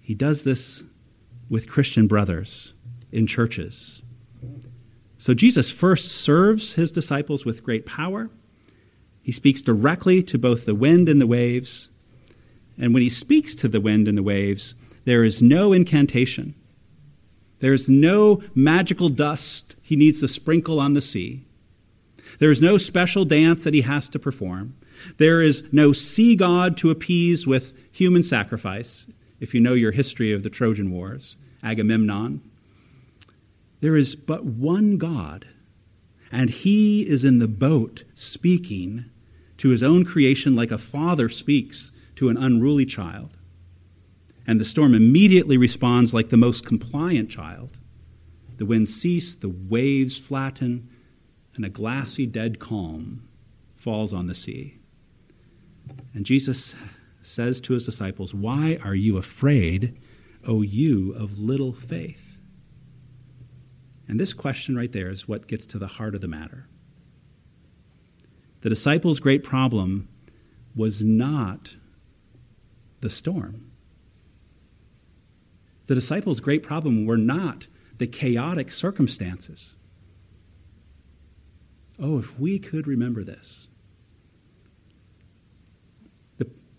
He 0.00 0.14
does 0.14 0.44
this 0.44 0.82
with 1.48 1.68
Christian 1.68 2.06
brothers 2.06 2.74
in 3.12 3.26
churches. 3.26 4.02
So 5.18 5.34
Jesus 5.34 5.70
first 5.70 6.12
serves 6.12 6.74
his 6.74 6.92
disciples 6.92 7.44
with 7.44 7.64
great 7.64 7.86
power. 7.86 8.30
He 9.22 9.32
speaks 9.32 9.62
directly 9.62 10.22
to 10.24 10.38
both 10.38 10.66
the 10.66 10.74
wind 10.74 11.08
and 11.08 11.20
the 11.20 11.26
waves. 11.26 11.90
And 12.78 12.92
when 12.92 13.02
he 13.02 13.10
speaks 13.10 13.54
to 13.56 13.68
the 13.68 13.80
wind 13.80 14.06
and 14.06 14.16
the 14.16 14.22
waves, 14.22 14.74
there 15.04 15.24
is 15.24 15.40
no 15.40 15.72
incantation. 15.72 16.54
There's 17.58 17.88
no 17.88 18.42
magical 18.54 19.08
dust 19.08 19.74
he 19.82 19.96
needs 19.96 20.20
to 20.20 20.28
sprinkle 20.28 20.78
on 20.78 20.92
the 20.92 21.00
sea. 21.00 21.44
There 22.38 22.50
is 22.50 22.60
no 22.60 22.76
special 22.76 23.24
dance 23.24 23.64
that 23.64 23.74
he 23.74 23.80
has 23.80 24.08
to 24.10 24.18
perform. 24.18 24.74
There 25.18 25.42
is 25.42 25.64
no 25.72 25.92
sea 25.92 26.36
god 26.36 26.76
to 26.78 26.90
appease 26.90 27.46
with 27.46 27.72
human 27.90 28.22
sacrifice, 28.22 29.06
if 29.40 29.54
you 29.54 29.60
know 29.60 29.74
your 29.74 29.92
history 29.92 30.32
of 30.32 30.42
the 30.42 30.50
Trojan 30.50 30.90
Wars, 30.90 31.36
Agamemnon. 31.62 32.40
There 33.80 33.96
is 33.96 34.16
but 34.16 34.44
one 34.44 34.96
God, 34.96 35.46
and 36.32 36.50
he 36.50 37.02
is 37.02 37.24
in 37.24 37.38
the 37.38 37.48
boat 37.48 38.04
speaking 38.14 39.04
to 39.58 39.68
his 39.70 39.82
own 39.82 40.04
creation 40.04 40.54
like 40.54 40.70
a 40.70 40.78
father 40.78 41.28
speaks 41.28 41.92
to 42.16 42.28
an 42.28 42.36
unruly 42.36 42.86
child. 42.86 43.36
And 44.46 44.60
the 44.60 44.64
storm 44.64 44.94
immediately 44.94 45.56
responds 45.56 46.14
like 46.14 46.28
the 46.28 46.36
most 46.36 46.64
compliant 46.64 47.30
child. 47.30 47.76
The 48.56 48.66
winds 48.66 48.94
cease, 48.94 49.34
the 49.34 49.48
waves 49.48 50.16
flatten, 50.16 50.88
and 51.54 51.64
a 51.64 51.68
glassy, 51.68 52.26
dead 52.26 52.58
calm 52.58 53.28
falls 53.76 54.12
on 54.12 54.26
the 54.26 54.34
sea. 54.34 54.75
And 56.14 56.24
Jesus 56.24 56.74
says 57.22 57.60
to 57.62 57.74
his 57.74 57.84
disciples, 57.84 58.34
Why 58.34 58.78
are 58.82 58.94
you 58.94 59.16
afraid, 59.16 59.98
O 60.44 60.62
you 60.62 61.12
of 61.12 61.38
little 61.38 61.72
faith? 61.72 62.38
And 64.08 64.20
this 64.20 64.32
question 64.32 64.76
right 64.76 64.92
there 64.92 65.10
is 65.10 65.26
what 65.26 65.48
gets 65.48 65.66
to 65.66 65.78
the 65.78 65.86
heart 65.86 66.14
of 66.14 66.20
the 66.20 66.28
matter. 66.28 66.68
The 68.60 68.68
disciples' 68.68 69.20
great 69.20 69.42
problem 69.42 70.08
was 70.74 71.02
not 71.02 71.76
the 73.00 73.10
storm. 73.10 73.70
The 75.86 75.94
disciples' 75.94 76.40
great 76.40 76.62
problem 76.62 77.06
were 77.06 77.16
not 77.16 77.66
the 77.98 78.06
chaotic 78.06 78.72
circumstances. 78.72 79.76
Oh, 81.98 82.18
if 82.18 82.38
we 82.38 82.58
could 82.58 82.86
remember 82.86 83.24
this. 83.24 83.68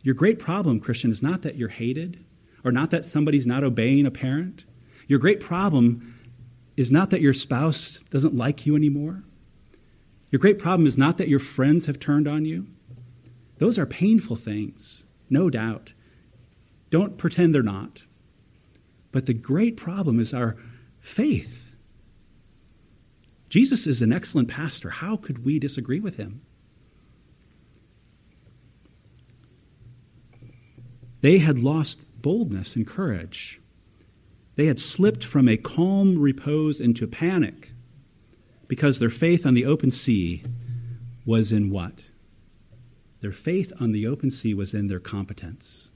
Your 0.07 0.15
great 0.15 0.39
problem, 0.39 0.79
Christian, 0.79 1.11
is 1.11 1.21
not 1.21 1.41
that 1.41 1.57
you're 1.57 1.67
hated 1.67 2.23
or 2.63 2.71
not 2.71 2.91
that 2.91 3.05
somebody's 3.05 3.45
not 3.45 3.65
obeying 3.65 4.05
a 4.05 4.09
parent. 4.09 4.63
Your 5.09 5.19
great 5.19 5.41
problem 5.41 6.17
is 6.77 6.89
not 6.89 7.09
that 7.09 7.19
your 7.19 7.33
spouse 7.33 8.05
doesn't 8.09 8.33
like 8.33 8.65
you 8.65 8.77
anymore. 8.77 9.25
Your 10.31 10.39
great 10.39 10.59
problem 10.59 10.87
is 10.87 10.97
not 10.97 11.17
that 11.17 11.27
your 11.27 11.41
friends 11.41 11.87
have 11.87 11.99
turned 11.99 12.25
on 12.25 12.45
you. 12.45 12.67
Those 13.57 13.77
are 13.77 13.85
painful 13.85 14.37
things, 14.37 15.03
no 15.29 15.49
doubt. 15.49 15.91
Don't 16.89 17.17
pretend 17.17 17.53
they're 17.53 17.61
not. 17.61 18.03
But 19.11 19.25
the 19.25 19.33
great 19.33 19.75
problem 19.75 20.21
is 20.21 20.33
our 20.33 20.55
faith. 21.01 21.75
Jesus 23.49 23.85
is 23.85 24.01
an 24.01 24.13
excellent 24.13 24.47
pastor. 24.47 24.89
How 24.89 25.17
could 25.17 25.43
we 25.43 25.59
disagree 25.59 25.99
with 25.99 26.15
him? 26.15 26.43
They 31.27 31.39
had 31.39 31.59
lost 31.59 32.07
boldness 32.21 32.77
and 32.77 32.87
courage. 32.87 33.59
They 34.55 34.67
had 34.67 34.79
slipped 34.79 35.25
from 35.25 35.49
a 35.49 35.57
calm 35.57 36.17
repose 36.17 36.79
into 36.79 37.05
panic 37.05 37.73
because 38.69 38.99
their 38.99 39.09
faith 39.09 39.45
on 39.45 39.53
the 39.53 39.65
open 39.65 39.91
sea 39.91 40.41
was 41.25 41.51
in 41.51 41.69
what? 41.69 42.05
Their 43.19 43.33
faith 43.33 43.73
on 43.77 43.91
the 43.91 44.07
open 44.07 44.31
sea 44.31 44.53
was 44.53 44.73
in 44.73 44.87
their 44.87 45.01
competence. 45.01 45.91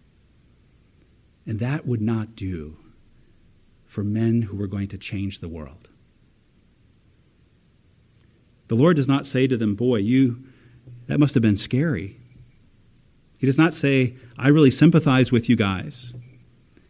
And 1.48 1.60
that 1.60 1.88
would 1.88 2.02
not 2.02 2.36
do 2.36 2.76
for 3.86 4.04
men 4.04 4.42
who 4.42 4.58
were 4.58 4.68
going 4.68 4.90
to 4.90 4.98
change 4.98 5.40
the 5.40 5.48
world. 5.48 5.88
The 8.68 8.76
Lord 8.76 8.98
does 8.98 9.08
not 9.08 9.26
say 9.26 9.48
to 9.48 9.56
them, 9.56 9.76
Boy, 9.76 10.00
you, 10.00 10.44
that 11.08 11.22
must 11.22 11.36
have 11.36 11.42
been 11.42 11.56
scary. 11.56 12.21
He 13.42 13.48
does 13.48 13.58
not 13.58 13.74
say, 13.74 14.14
I 14.38 14.50
really 14.50 14.70
sympathize 14.70 15.32
with 15.32 15.50
you 15.50 15.56
guys. 15.56 16.14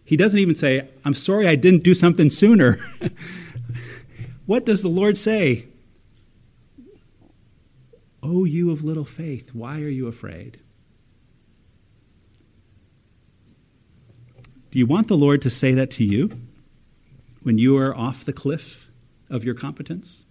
He 0.03 0.17
doesn't 0.17 0.37
even 0.37 0.53
say, 0.53 0.85
I'm 1.05 1.13
sorry 1.13 1.47
I 1.47 1.55
didn't 1.55 1.83
do 1.83 1.95
something 1.95 2.29
sooner. 2.29 2.77
what 4.47 4.65
does 4.65 4.81
the 4.81 4.89
Lord 4.89 5.17
say? 5.17 5.67
Oh, 8.21 8.43
you 8.43 8.69
of 8.69 8.83
little 8.83 9.05
faith, 9.05 9.55
why 9.55 9.79
are 9.79 9.87
you 9.87 10.07
afraid? 10.07 10.59
Do 14.71 14.79
you 14.79 14.85
want 14.85 15.07
the 15.07 15.15
Lord 15.15 15.41
to 15.43 15.49
say 15.49 15.73
that 15.75 15.89
to 15.91 16.03
you 16.03 16.31
when 17.43 17.57
you 17.57 17.77
are 17.77 17.95
off 17.95 18.25
the 18.25 18.33
cliff 18.33 18.89
of 19.29 19.45
your 19.45 19.55
competence? 19.55 20.25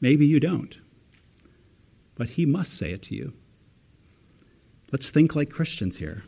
Maybe 0.00 0.26
you 0.26 0.40
don't, 0.40 0.78
but 2.16 2.28
He 2.28 2.46
must 2.46 2.74
say 2.74 2.92
it 2.92 3.02
to 3.02 3.14
you. 3.14 3.32
Let's 4.92 5.10
think 5.10 5.34
like 5.34 5.50
Christians 5.50 5.98
here. 5.98 6.24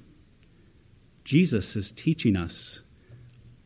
Jesus 1.24 1.76
is 1.76 1.92
teaching 1.92 2.36
us 2.36 2.82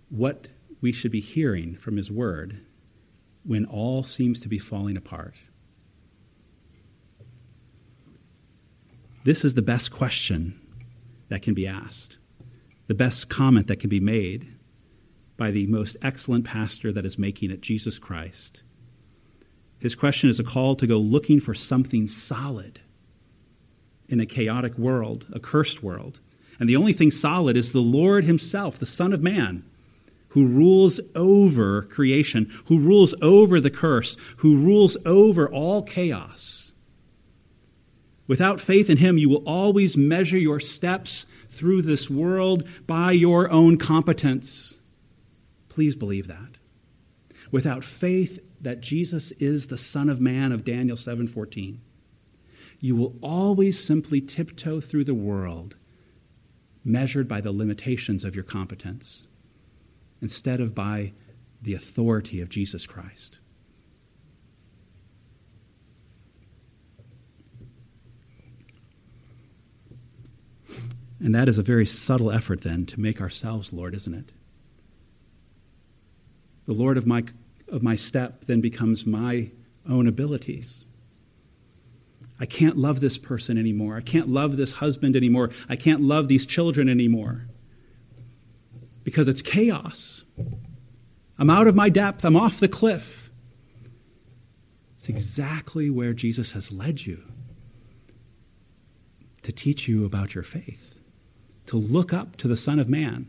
what 0.09 0.49
we 0.81 0.93
should 0.93 1.13
be 1.13 1.21
hearing 1.21 1.75
from 1.75 1.97
His 1.97 2.11
Word 2.11 2.61
when 3.45 3.65
all 3.65 4.03
seems 4.03 4.41
to 4.41 4.49
be 4.49 4.59
falling 4.59 4.97
apart. 4.97 5.35
This 9.25 9.45
is 9.45 9.55
the 9.55 9.63
best 9.63 9.91
question 9.91 10.59
that 11.29 11.43
can 11.43 11.55
be 11.55 11.67
asked, 11.67 12.17
the 12.87 12.95
best 12.95 13.29
comment 13.29 13.67
that 13.69 13.81
can 13.81 13.91
be 13.91 14.01
made 14.01 14.49
by 15.37 15.51
the 15.51 15.67
most 15.67 15.97
excellent 16.03 16.45
pastor 16.45 16.93
that 16.93 17.07
is 17.07 17.19
making 17.19 17.51
it, 17.51 17.61
Jesus 17.61 17.99
Christ. 17.99 18.63
His 19.81 19.95
question 19.95 20.29
is 20.29 20.39
a 20.39 20.45
call 20.45 20.75
to 20.77 20.87
go 20.87 20.99
looking 20.99 21.41
for 21.41 21.55
something 21.55 22.07
solid 22.07 22.81
in 24.09 24.21
a 24.21 24.27
chaotic 24.27 24.77
world, 24.79 25.27
a 25.33 25.41
cursed 25.41 25.83
world. 25.83 26.21
And 26.59 26.69
the 26.69 26.77
only 26.77 26.93
thing 26.93 27.11
solid 27.11 27.57
is 27.57 27.73
the 27.73 27.81
Lord 27.81 28.25
Himself, 28.25 28.79
the 28.79 28.85
Son 28.85 29.15
of 29.15 29.23
Man, 29.23 29.65
who 30.29 30.47
rules 30.47 31.01
over 31.15 31.83
creation, 31.83 32.53
who 32.67 32.79
rules 32.79 33.15
over 33.23 33.59
the 33.59 33.71
curse, 33.71 34.19
who 34.39 34.59
rules 34.59 34.99
over 35.07 35.49
all 35.49 35.83
chaos. 35.83 36.73
Without 38.27 38.61
faith 38.61 38.91
in 38.91 38.99
Him, 38.99 39.17
you 39.17 39.31
will 39.31 39.43
always 39.47 39.97
measure 39.97 40.39
your 40.39 40.61
steps 40.61 41.25
through 41.49 41.83
this 41.83 42.11
world 42.11 42.69
by 42.87 43.13
your 43.13 43.51
own 43.51 43.79
competence. 43.79 44.79
Please 45.69 45.97
believe 45.97 46.27
that. 46.27 46.59
Without 47.51 47.83
faith 47.83 48.39
that 48.61 48.81
Jesus 48.81 49.31
is 49.33 49.67
the 49.67 49.79
Son 49.79 50.09
of 50.09 50.21
Man 50.21 50.53
of 50.53 50.65
Daniel 50.65 50.97
7:14, 50.97 51.81
you 52.81 52.97
will 52.97 53.17
always 53.23 53.79
simply 53.79 54.21
tiptoe 54.21 54.81
through 54.81 55.05
the 55.05 55.15
world 55.15 55.77
measured 56.85 57.29
by 57.29 57.41
the 57.41 57.53
limitations 57.53 58.25
of 58.25 58.35
your 58.35 58.45
competence 58.45 59.29
instead 60.23 60.61
of 60.61 60.75
by 60.75 61.13
the 61.63 61.75
authority 61.75 62.41
of 62.41 62.49
Jesus 62.49 62.87
Christ. 62.87 63.39
And 71.23 71.35
that 71.35 71.49
is 71.51 71.59
a 71.59 71.63
very 71.63 71.85
subtle 71.85 72.31
effort, 72.31 72.63
then, 72.63 72.87
to 72.87 73.01
make 73.01 73.21
ourselves 73.21 73.75
Lord, 73.75 73.95
isn't 73.95 74.15
it? 74.15 74.33
The 76.65 76.73
Lord 76.73 76.97
of 76.97 77.07
my, 77.07 77.25
of 77.71 77.83
my 77.83 77.97
step 77.97 78.45
then 78.47 78.61
becomes 78.61 79.07
my 79.07 79.51
own 79.89 80.07
abilities. 80.07 80.85
I 82.39 82.47
can't 82.47 82.77
love 82.77 83.01
this 83.01 83.19
person 83.19 83.59
anymore. 83.59 83.97
I 83.97 84.01
can't 84.01 84.29
love 84.29 84.57
this 84.57 84.73
husband 84.73 85.15
anymore. 85.15 85.51
I 85.69 85.77
can't 85.77 86.01
love 86.01 86.29
these 86.29 86.47
children 86.47 86.89
anymore 86.89 87.47
because 89.05 89.29
it's 89.29 89.43
chaos. 89.43 90.25
I'm 91.39 91.51
out 91.51 91.67
of 91.67 91.75
my 91.75 91.89
depth. 91.89 92.25
I'm 92.25 92.37
off 92.37 92.61
the 92.61 92.69
cliff. 92.69 93.31
It's 94.95 95.09
exactly 95.09 95.91
where 95.91 96.13
Jesus 96.13 96.53
has 96.53 96.71
led 96.73 97.05
you 97.05 97.23
to 99.43 99.53
teach 99.53 99.89
you 99.89 100.05
about 100.05 100.35
your 100.35 100.45
faith 100.45 100.99
to 101.67 101.77
look 101.77 102.13
up 102.13 102.37
to 102.37 102.49
the 102.49 102.57
Son 102.57 102.79
of 102.79 102.89
Man, 102.89 103.29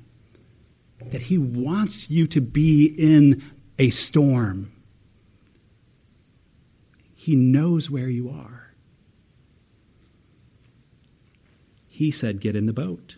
that 1.12 1.21
He 1.21 1.38
wants 1.38 2.10
you 2.10 2.25
to 2.27 2.41
be 2.41 2.88
in 2.97 3.43
a 3.82 3.89
storm. 3.89 4.72
He 7.15 7.36
knows 7.36 7.89
where 7.89 8.10
you 8.10 8.30
are. 8.30 8.74
He 11.89 12.12
said, 12.12 12.41
Get 12.41 12.56
in 12.56 12.67
the 12.67 12.74
boat. 12.74 13.15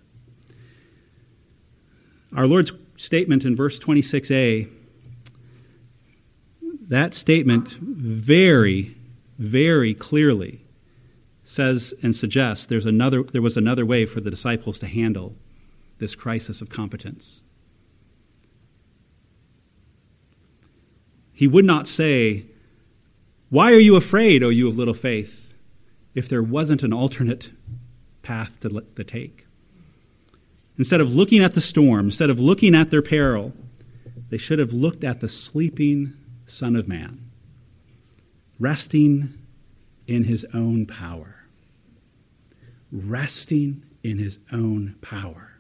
Our 2.34 2.48
Lord's 2.48 2.72
statement 2.96 3.44
in 3.44 3.58
verse 3.58 3.78
26a, 3.78 4.70
that 6.88 7.14
statement 7.14 7.72
very, 7.74 8.96
very 9.38 9.94
clearly 9.94 10.62
says 11.44 11.94
and 12.02 12.16
suggests 12.16 12.68
there's 12.68 12.86
another, 12.86 13.24
there 13.24 13.42
was 13.42 13.58
another 13.58 13.86
way 13.86 14.06
for 14.06 14.22
the 14.22 14.32
disciples 14.32 14.80
to 14.80 14.88
handle 14.88 15.36
this 16.00 16.16
crisis 16.16 16.62
of 16.62 16.70
competence. 16.70 17.44
He 21.34 21.48
would 21.48 21.66
not 21.66 21.88
say, 21.88 22.46
Why 23.50 23.74
are 23.74 23.80
you 23.80 23.96
afraid, 23.96 24.44
O 24.44 24.50
you 24.50 24.68
of 24.68 24.78
little 24.78 24.94
faith, 24.94 25.54
if 26.16 26.30
there 26.30 26.44
wasn't 26.44 26.84
an 26.84 26.94
alternate 26.94 27.52
path 28.22 28.60
to, 28.62 28.84
to 28.96 29.04
take. 29.04 29.46
Instead 30.78 31.02
of 31.02 31.14
looking 31.14 31.44
at 31.44 31.54
the 31.54 31.62
storm, 31.62 32.06
instead 32.06 32.32
of 32.32 32.40
looking 32.40 32.74
at 32.74 32.90
their 32.90 33.02
peril, 33.04 33.54
they 34.30 34.38
should 34.38 34.58
have 34.58 34.74
looked 34.74 35.04
at 35.04 35.20
the 35.20 35.28
sleeping 35.28 36.14
Son 36.48 36.76
of 36.76 36.88
Man, 36.88 37.30
resting 38.60 39.34
in 40.08 40.24
his 40.24 40.46
own 40.54 40.86
power. 40.86 41.36
Resting 42.92 43.84
in 44.04 44.18
his 44.18 44.40
own 44.52 44.96
power. 45.02 45.60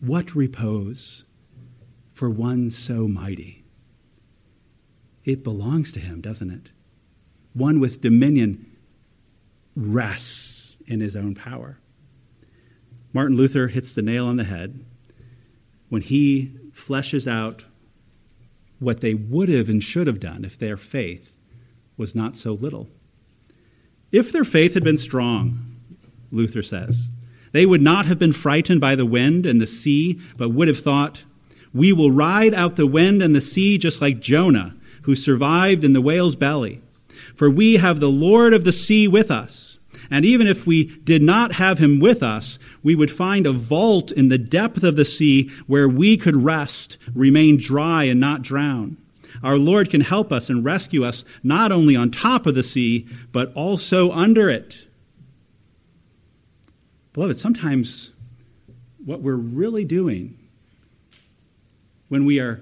What 0.00 0.34
repose 0.34 1.24
for 2.12 2.30
one 2.30 2.70
so 2.70 3.06
mighty? 3.06 3.59
It 5.24 5.44
belongs 5.44 5.92
to 5.92 6.00
him, 6.00 6.20
doesn't 6.20 6.50
it? 6.50 6.70
One 7.52 7.80
with 7.80 8.00
dominion 8.00 8.66
rests 9.76 10.76
in 10.86 11.00
his 11.00 11.16
own 11.16 11.34
power. 11.34 11.78
Martin 13.12 13.36
Luther 13.36 13.68
hits 13.68 13.92
the 13.92 14.02
nail 14.02 14.26
on 14.26 14.36
the 14.36 14.44
head 14.44 14.84
when 15.88 16.02
he 16.02 16.52
fleshes 16.72 17.26
out 17.30 17.64
what 18.78 19.00
they 19.00 19.14
would 19.14 19.48
have 19.48 19.68
and 19.68 19.82
should 19.82 20.06
have 20.06 20.20
done 20.20 20.44
if 20.44 20.56
their 20.56 20.76
faith 20.76 21.34
was 21.96 22.14
not 22.14 22.36
so 22.36 22.52
little. 22.52 22.88
If 24.10 24.32
their 24.32 24.44
faith 24.44 24.74
had 24.74 24.84
been 24.84 24.96
strong, 24.96 25.76
Luther 26.32 26.62
says, 26.62 27.10
they 27.52 27.66
would 27.66 27.82
not 27.82 28.06
have 28.06 28.18
been 28.18 28.32
frightened 28.32 28.80
by 28.80 28.94
the 28.94 29.06
wind 29.06 29.44
and 29.44 29.60
the 29.60 29.66
sea, 29.66 30.20
but 30.36 30.50
would 30.50 30.68
have 30.68 30.78
thought, 30.78 31.24
We 31.74 31.92
will 31.92 32.10
ride 32.10 32.54
out 32.54 32.76
the 32.76 32.86
wind 32.86 33.22
and 33.22 33.34
the 33.34 33.40
sea 33.40 33.76
just 33.76 34.00
like 34.00 34.20
Jonah, 34.20 34.76
who 35.02 35.14
survived 35.14 35.84
in 35.84 35.92
the 35.92 36.00
whale's 36.00 36.36
belly. 36.36 36.80
For 37.34 37.50
we 37.50 37.76
have 37.76 38.00
the 38.00 38.10
Lord 38.10 38.54
of 38.54 38.64
the 38.64 38.72
sea 38.72 39.08
with 39.08 39.30
us. 39.30 39.78
And 40.10 40.24
even 40.24 40.46
if 40.46 40.66
we 40.66 40.84
did 40.84 41.22
not 41.22 41.52
have 41.52 41.78
him 41.78 42.00
with 42.00 42.22
us, 42.22 42.58
we 42.82 42.94
would 42.94 43.10
find 43.10 43.46
a 43.46 43.52
vault 43.52 44.10
in 44.10 44.28
the 44.28 44.38
depth 44.38 44.82
of 44.82 44.96
the 44.96 45.04
sea 45.04 45.50
where 45.66 45.88
we 45.88 46.16
could 46.16 46.36
rest, 46.36 46.98
remain 47.14 47.56
dry, 47.56 48.04
and 48.04 48.18
not 48.18 48.42
drown. 48.42 48.96
Our 49.42 49.56
Lord 49.56 49.90
can 49.90 50.00
help 50.00 50.32
us 50.32 50.50
and 50.50 50.64
rescue 50.64 51.04
us 51.04 51.24
not 51.42 51.70
only 51.70 51.94
on 51.94 52.10
top 52.10 52.46
of 52.46 52.54
the 52.54 52.62
sea, 52.62 53.06
but 53.30 53.52
also 53.54 54.10
under 54.10 54.50
it. 54.50 54.86
Beloved, 57.12 57.38
sometimes 57.38 58.12
what 59.04 59.20
we're 59.20 59.34
really 59.34 59.84
doing 59.84 60.36
when 62.08 62.24
we 62.24 62.40
are 62.40 62.60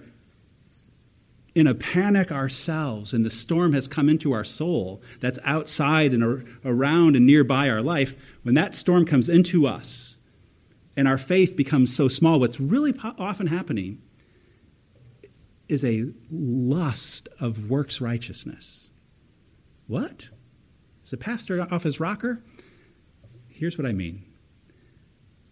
in 1.58 1.66
a 1.66 1.74
panic 1.74 2.30
ourselves 2.30 3.12
and 3.12 3.26
the 3.26 3.30
storm 3.30 3.72
has 3.72 3.88
come 3.88 4.08
into 4.08 4.32
our 4.32 4.44
soul 4.44 5.02
that's 5.18 5.40
outside 5.42 6.12
and 6.12 6.46
around 6.64 7.16
and 7.16 7.26
nearby 7.26 7.68
our 7.68 7.82
life, 7.82 8.14
when 8.44 8.54
that 8.54 8.76
storm 8.76 9.04
comes 9.04 9.28
into 9.28 9.66
us 9.66 10.18
and 10.96 11.08
our 11.08 11.18
faith 11.18 11.56
becomes 11.56 11.92
so 11.92 12.06
small, 12.06 12.38
what's 12.38 12.60
really 12.60 12.94
often 13.02 13.48
happening 13.48 14.00
is 15.68 15.84
a 15.84 16.04
lust 16.30 17.28
of 17.40 17.68
works 17.68 18.00
righteousness. 18.00 18.90
What? 19.88 20.28
Is 21.02 21.10
the 21.10 21.16
pastor 21.16 21.60
off 21.60 21.82
his 21.82 21.98
rocker? 21.98 22.40
Here's 23.48 23.76
what 23.76 23.86
I 23.88 23.92
mean. 23.92 24.24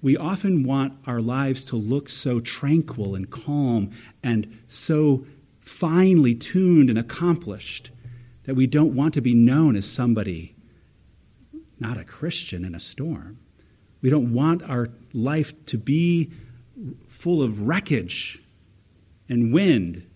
We 0.03 0.17
often 0.17 0.63
want 0.63 0.93
our 1.05 1.19
lives 1.19 1.65
to 1.65 1.75
look 1.75 2.09
so 2.09 2.39
tranquil 2.39 3.17
and 3.17 3.29
calm 3.29 3.91
and 4.23 4.57
so 4.69 5.27
finely 5.67 6.35
tuned 6.35 6.89
and 6.89 6.99
accomplished 6.99 7.91
that 8.45 8.55
we 8.55 8.67
don't 8.67 8.95
want 8.95 9.13
to 9.15 9.21
be 9.21 9.35
known 9.35 9.77
as 9.77 9.85
somebody 9.85 10.55
not 11.79 11.99
a 11.99 12.05
Christian 12.05 12.65
in 12.65 12.75
a 12.75 12.81
storm. 12.81 13.39
We 14.01 14.09
don't 14.09 14.33
want 14.33 14.63
our 14.63 14.89
life 15.13 15.53
to 15.67 15.77
be 15.77 16.31
full 17.09 17.43
of 17.43 17.67
wreckage 17.67 18.41
and 19.29 19.53
wind. 19.53 20.07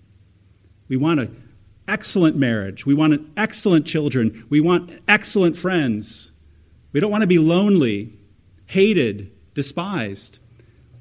We 0.89 0.97
want 0.97 1.21
an 1.21 1.53
excellent 1.89 2.37
marriage. 2.37 2.87
We 2.87 2.95
want 2.95 3.13
an 3.13 3.31
excellent 3.37 3.87
children. 3.87 4.47
We 4.49 4.61
want 4.61 4.91
excellent 5.09 5.59
friends. 5.59 6.31
We 6.93 7.01
don't 7.01 7.11
want 7.11 7.23
to 7.23 7.27
be 7.27 7.39
lonely, 7.39 8.15
hated, 8.67 9.33
despised. 9.55 10.39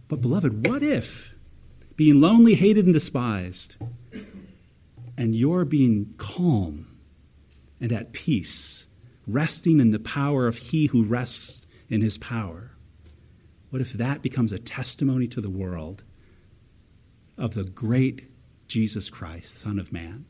But, 0.08 0.22
beloved, 0.22 0.68
what 0.68 0.82
if 0.84 1.34
being 1.96 2.20
lonely, 2.20 2.56
hated, 2.56 2.86
and 2.86 2.94
despised, 2.94 3.76
and 5.20 5.36
you're 5.36 5.66
being 5.66 6.14
calm 6.18 6.88
and 7.82 7.92
at 7.92 8.14
peace, 8.14 8.88
resting 9.28 9.82
in 9.82 9.92
the 9.92 10.00
power 10.00 10.48
of 10.48 10.58
He 10.58 10.86
who 10.86 11.04
rests 11.04 11.68
in 11.90 12.00
His 12.00 12.18
power? 12.18 12.72
What 13.70 13.82
if 13.82 13.92
that 13.94 14.22
becomes 14.22 14.54
a 14.54 14.60
testimony 14.60 15.28
to 15.28 15.42
the 15.42 15.50
world 15.50 16.06
of 17.38 17.54
the 17.54 17.66
great 17.66 18.32
Jesus 18.70 19.10
Christ, 19.10 19.58
Son 19.58 19.78
of 19.78 19.92
Man? 19.92 20.26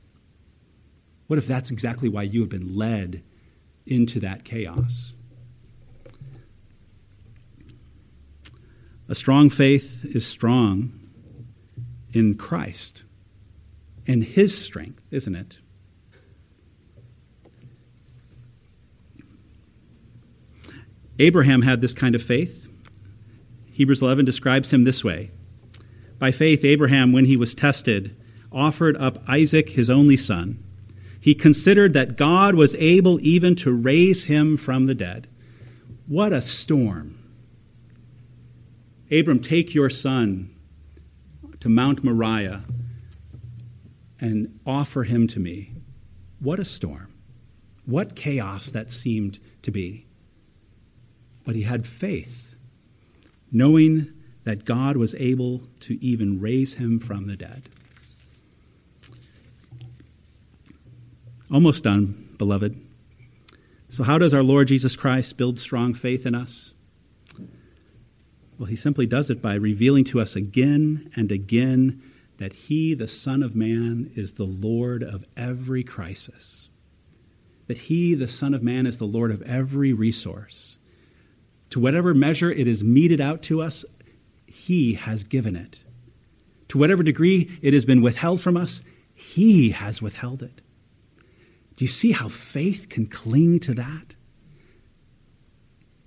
What 1.27 1.37
if 1.37 1.45
that's 1.45 1.69
exactly 1.69 2.09
why 2.09 2.23
you 2.23 2.39
have 2.39 2.49
been 2.49 2.75
led 2.75 3.21
into 3.85 4.19
that 4.21 4.43
chaos? 4.43 5.15
A 9.07 9.13
strong 9.13 9.51
faith 9.51 10.03
is 10.03 10.25
strong 10.25 10.99
in 12.11 12.33
Christ 12.33 13.03
and 14.09 14.23
His 14.23 14.57
strength, 14.57 15.03
isn't 15.11 15.35
it? 15.35 15.59
Abraham 21.19 21.61
had 21.61 21.79
this 21.79 21.93
kind 21.93 22.15
of 22.15 22.23
faith. 22.23 22.67
Hebrews 23.71 24.01
11 24.01 24.25
describes 24.25 24.71
him 24.71 24.83
this 24.83 25.03
way 25.03 25.29
By 26.17 26.31
faith, 26.31 26.65
Abraham, 26.65 27.11
when 27.11 27.25
he 27.25 27.37
was 27.37 27.53
tested, 27.53 28.15
offered 28.51 28.97
up 28.97 29.21
Isaac, 29.27 29.69
his 29.69 29.91
only 29.91 30.17
son. 30.17 30.63
He 31.21 31.35
considered 31.35 31.93
that 31.93 32.17
God 32.17 32.55
was 32.55 32.73
able 32.75 33.19
even 33.21 33.55
to 33.57 33.71
raise 33.71 34.23
him 34.23 34.57
from 34.57 34.87
the 34.87 34.95
dead. 34.95 35.27
What 36.07 36.33
a 36.33 36.41
storm! 36.41 37.19
Abram, 39.11 39.39
take 39.39 39.75
your 39.75 39.89
son 39.89 40.55
to 41.59 41.69
Mount 41.69 42.03
Moriah 42.03 42.63
and 44.21 44.59
offer 44.65 45.03
him 45.03 45.27
to 45.27 45.39
me. 45.39 45.73
What 46.39 46.59
a 46.59 46.65
storm. 46.65 47.13
What 47.85 48.15
chaos 48.15 48.71
that 48.71 48.91
seemed 48.91 49.39
to 49.63 49.71
be. 49.71 50.05
But 51.45 51.55
he 51.55 51.63
had 51.63 51.87
faith, 51.87 52.55
knowing 53.51 54.11
that 54.43 54.65
God 54.65 54.97
was 54.97 55.15
able 55.15 55.63
to 55.81 56.03
even 56.03 56.39
raise 56.39 56.75
him 56.75 56.99
from 56.99 57.27
the 57.27 57.35
dead. 57.35 57.69
Almost 61.51 61.83
done, 61.83 62.35
beloved. 62.37 62.79
So, 63.89 64.03
how 64.03 64.19
does 64.19 64.35
our 64.35 64.43
Lord 64.43 64.67
Jesus 64.67 64.95
Christ 64.95 65.35
build 65.35 65.59
strong 65.59 65.95
faith 65.95 66.27
in 66.27 66.35
us? 66.35 66.73
Well, 68.59 68.67
he 68.67 68.75
simply 68.75 69.07
does 69.07 69.29
it 69.29 69.41
by 69.41 69.55
revealing 69.55 70.03
to 70.05 70.21
us 70.21 70.35
again 70.35 71.09
and 71.15 71.31
again 71.31 72.01
that 72.39 72.53
he, 72.53 72.93
the 72.93 73.07
Son 73.07 73.43
of 73.43 73.55
Man, 73.55 74.11
is 74.15 74.33
the 74.33 74.45
Lord 74.45 75.03
of 75.03 75.25
every 75.37 75.83
crisis. 75.83 76.69
That 77.67 77.77
he, 77.77 78.15
the 78.15 78.27
Son 78.27 78.53
of 78.53 78.63
Man, 78.63 78.87
is 78.87 78.97
the 78.97 79.05
Lord 79.05 79.31
of 79.31 79.41
every 79.43 79.93
resource. 79.93 80.79
To 81.69 81.79
whatever 81.79 82.13
measure 82.13 82.51
it 82.51 82.67
is 82.67 82.83
meted 82.83 83.21
out 83.21 83.43
to 83.43 83.61
us, 83.61 83.85
he 84.47 84.95
has 84.95 85.23
given 85.23 85.55
it. 85.55 85.83
To 86.69 86.77
whatever 86.77 87.03
degree 87.03 87.57
it 87.61 87.73
has 87.73 87.85
been 87.85 88.01
withheld 88.01 88.41
from 88.41 88.57
us, 88.57 88.81
he 89.13 89.69
has 89.69 90.01
withheld 90.01 90.41
it. 90.41 90.61
Do 91.75 91.85
you 91.85 91.89
see 91.89 92.11
how 92.11 92.27
faith 92.27 92.89
can 92.89 93.05
cling 93.05 93.59
to 93.61 93.73
that? 93.75 94.15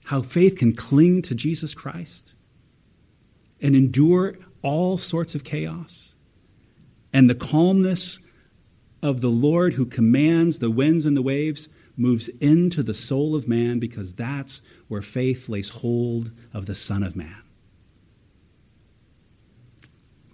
How 0.05 0.23
faith 0.23 0.57
can 0.57 0.75
cling 0.75 1.23
to 1.23 1.35
Jesus 1.35 1.75
Christ? 1.75 2.35
and 3.63 3.77
endure 3.77 4.35
all 4.61 4.99
sorts 4.99 5.35
of 5.35 5.45
chaos. 5.45 6.12
And 7.13 7.29
the 7.29 7.35
calmness 7.35 8.19
of 9.03 9.21
the 9.21 9.29
Lord 9.29 9.75
who 9.75 9.85
commands 9.85 10.59
the 10.59 10.71
winds 10.71 11.05
and 11.05 11.17
the 11.17 11.23
waves 11.23 11.69
moves 11.97 12.29
into 12.41 12.83
the 12.83 12.95
soul 12.95 13.35
of 13.35 13.49
man 13.49 13.79
because 13.79 14.15
that's 14.15 14.63
where 14.89 15.03
faith 15.03 15.49
lays 15.49 15.69
hold 15.69 16.31
of 16.55 16.67
the 16.67 16.75
Son 16.75 17.03
of 17.03 17.17
Man. 17.17 17.43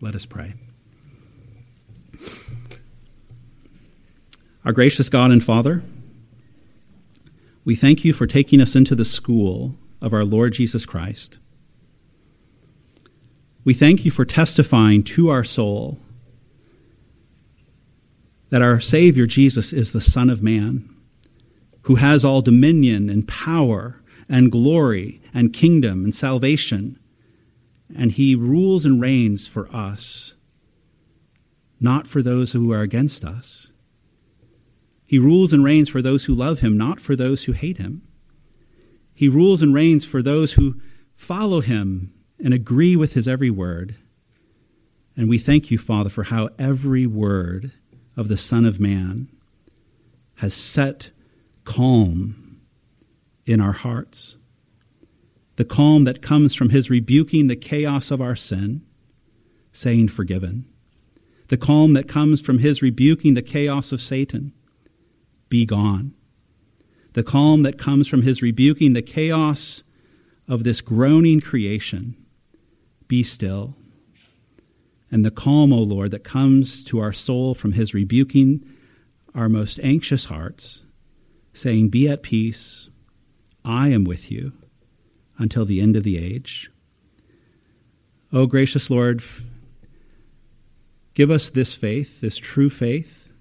Let 0.01 0.15
us 0.15 0.27
pray. 0.27 0.55
Our 4.65 4.73
gracious 4.73 5.09
God 5.09 5.31
and 5.31 5.43
Father, 5.43 5.83
we 7.65 7.75
thank 7.75 8.05
you 8.05 8.13
for 8.13 8.27
taking 8.27 8.61
us 8.61 8.77
into 8.77 8.95
the 8.95 9.05
school 9.05 9.77
of 10.01 10.13
our 10.13 10.25
Lord 10.25 10.53
Jesus 10.53 10.87
Christ. 10.87 11.39
We 13.65 13.75
thank 13.75 14.05
you 14.05 14.11
for 14.11 14.25
testifying 14.25 15.03
to 15.05 15.31
our 15.31 15.45
soul 15.45 15.99
that 18.51 18.63
our 18.63 18.81
Savior 18.81 19.27
Jesus 19.27 19.73
is 19.73 19.93
the 19.93 20.01
Son 20.01 20.31
of 20.31 20.43
Man, 20.43 20.89
who 21.83 21.97
has 21.97 22.25
all 22.25 22.43
dominion 22.43 23.11
and 23.11 23.29
power 23.29 24.03
and 24.29 24.53
glory 24.53 25.21
and 25.33 25.53
kingdom 25.53 26.05
and 26.05 26.15
salvation, 26.15 26.99
and 27.95 28.13
he 28.13 28.35
rules 28.35 28.85
and 28.85 29.01
reigns 29.01 29.47
for 29.47 29.75
us, 29.75 30.35
not 31.81 32.07
for 32.07 32.23
those 32.23 32.53
who 32.53 32.73
are 32.73 32.83
against 32.83 33.25
us. 33.25 33.73
He 35.07 35.19
rules 35.19 35.55
and 35.55 35.65
reigns 35.65 35.89
for 35.89 36.03
those 36.03 36.25
who 36.25 36.35
love 36.35 36.61
him, 36.61 36.77
not 36.77 37.01
for 37.01 37.17
those 37.17 37.45
who 37.45 37.53
hate 37.53 37.79
him. 37.79 38.03
He 39.15 39.29
rules 39.29 39.63
and 39.63 39.73
reigns 39.75 40.05
for 40.05 40.23
those 40.23 40.53
who 40.53 40.81
follow 41.15 41.61
him 41.61 42.13
and 42.39 42.53
agree 42.53 42.95
with 42.95 43.15
his 43.15 43.27
every 43.27 43.51
word. 43.51 43.97
And 45.17 45.29
we 45.29 45.39
thank 45.39 45.71
you, 45.71 45.79
Father, 45.79 46.11
for 46.11 46.25
how 46.25 46.51
every 46.59 47.07
word 47.07 47.73
of 48.19 48.27
the 48.27 48.37
Son 48.37 48.65
of 48.65 48.81
Man 48.81 49.29
has 50.35 50.53
set 50.53 51.11
calm 51.65 52.61
in 53.47 53.61
our 53.61 53.73
hearts. 53.73 54.37
The 55.55 55.65
calm 55.65 56.03
that 56.03 56.21
comes 56.21 56.53
from 56.53 56.71
his 56.71 56.91
rebuking 56.91 57.47
the 57.47 57.55
chaos 57.55 58.11
of 58.11 58.21
our 58.21 58.35
sin, 58.35 58.83
saying, 59.73 60.09
Forgiven. 60.09 60.67
The 61.47 61.57
calm 61.57 61.93
that 61.95 62.09
comes 62.09 62.41
from 62.41 62.59
his 62.59 62.83
rebuking 62.83 63.35
the 63.35 63.43
chaos 63.43 63.93
of 63.93 64.01
Satan, 64.01 64.53
Be 65.49 65.65
gone. 65.65 66.13
The 67.13 67.23
calm 67.23 67.63
that 67.63 67.79
comes 67.79 68.09
from 68.09 68.23
his 68.23 68.43
rebuking 68.43 68.95
the 68.95 69.03
chaos 69.03 69.85
of 70.49 70.65
this 70.65 70.81
groaning 70.81 71.41
creation, 71.41 72.17
be 73.07 73.23
still. 73.23 73.77
And 75.11 75.25
the 75.25 75.31
calm, 75.31 75.73
O 75.73 75.79
Lord, 75.79 76.11
that 76.11 76.25
comes 76.25 76.85
to 76.85 77.01
our 77.01 77.13
soul 77.13 77.55
from 77.55 77.73
his 77.73 77.95
rebuking 77.95 78.65
our 79.35 79.49
most 79.49 79.79
anxious 79.83 80.27
hearts, 80.27 80.85
saying, 81.55 81.89
Be 81.89 82.09
at 82.09 82.23
peace, 82.23 82.91
I 83.65 83.89
am 83.89 84.05
with 84.05 84.31
you 84.31 84.53
until 85.39 85.65
the 85.65 85.81
end 85.81 85.97
of 85.97 86.03
the 86.03 86.19
age. 86.19 86.71
O 88.33 88.47
gracious 88.47 88.91
Lord, 88.91 89.23
give 91.15 91.31
us 91.31 91.51
this 91.51 91.75
faith, 91.75 92.21
this 92.21 92.37
true 92.37 92.69
faith, 92.69 93.33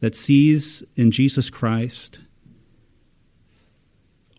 that 0.00 0.14
sees 0.14 0.82
in 0.96 1.10
Jesus 1.10 1.48
Christ 1.48 2.18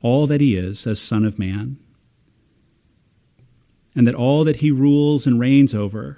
all 0.01 0.27
that 0.27 0.41
he 0.41 0.55
is 0.55 0.85
as 0.85 1.01
Son 1.01 1.25
of 1.25 1.39
Man 1.39 1.77
and 3.95 4.05
that 4.05 4.15
all 4.15 4.43
that 4.43 4.57
he 4.57 4.71
rules 4.71 5.25
and 5.25 5.39
reigns 5.39 5.73
over 5.73 6.17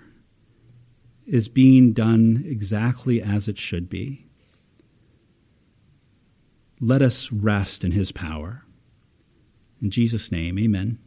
is 1.25 1.47
being 1.47 1.93
done 1.93 2.43
exactly 2.47 3.21
as 3.21 3.47
it 3.47 3.57
should 3.57 3.89
be. 3.89 4.25
Let 6.79 7.01
us 7.01 7.31
rest 7.31 7.83
in 7.83 7.91
his 7.91 8.11
power. 8.11 8.63
In 9.81 9.91
Jesus' 9.91 10.31
name, 10.31 10.57
amen. 10.57 10.99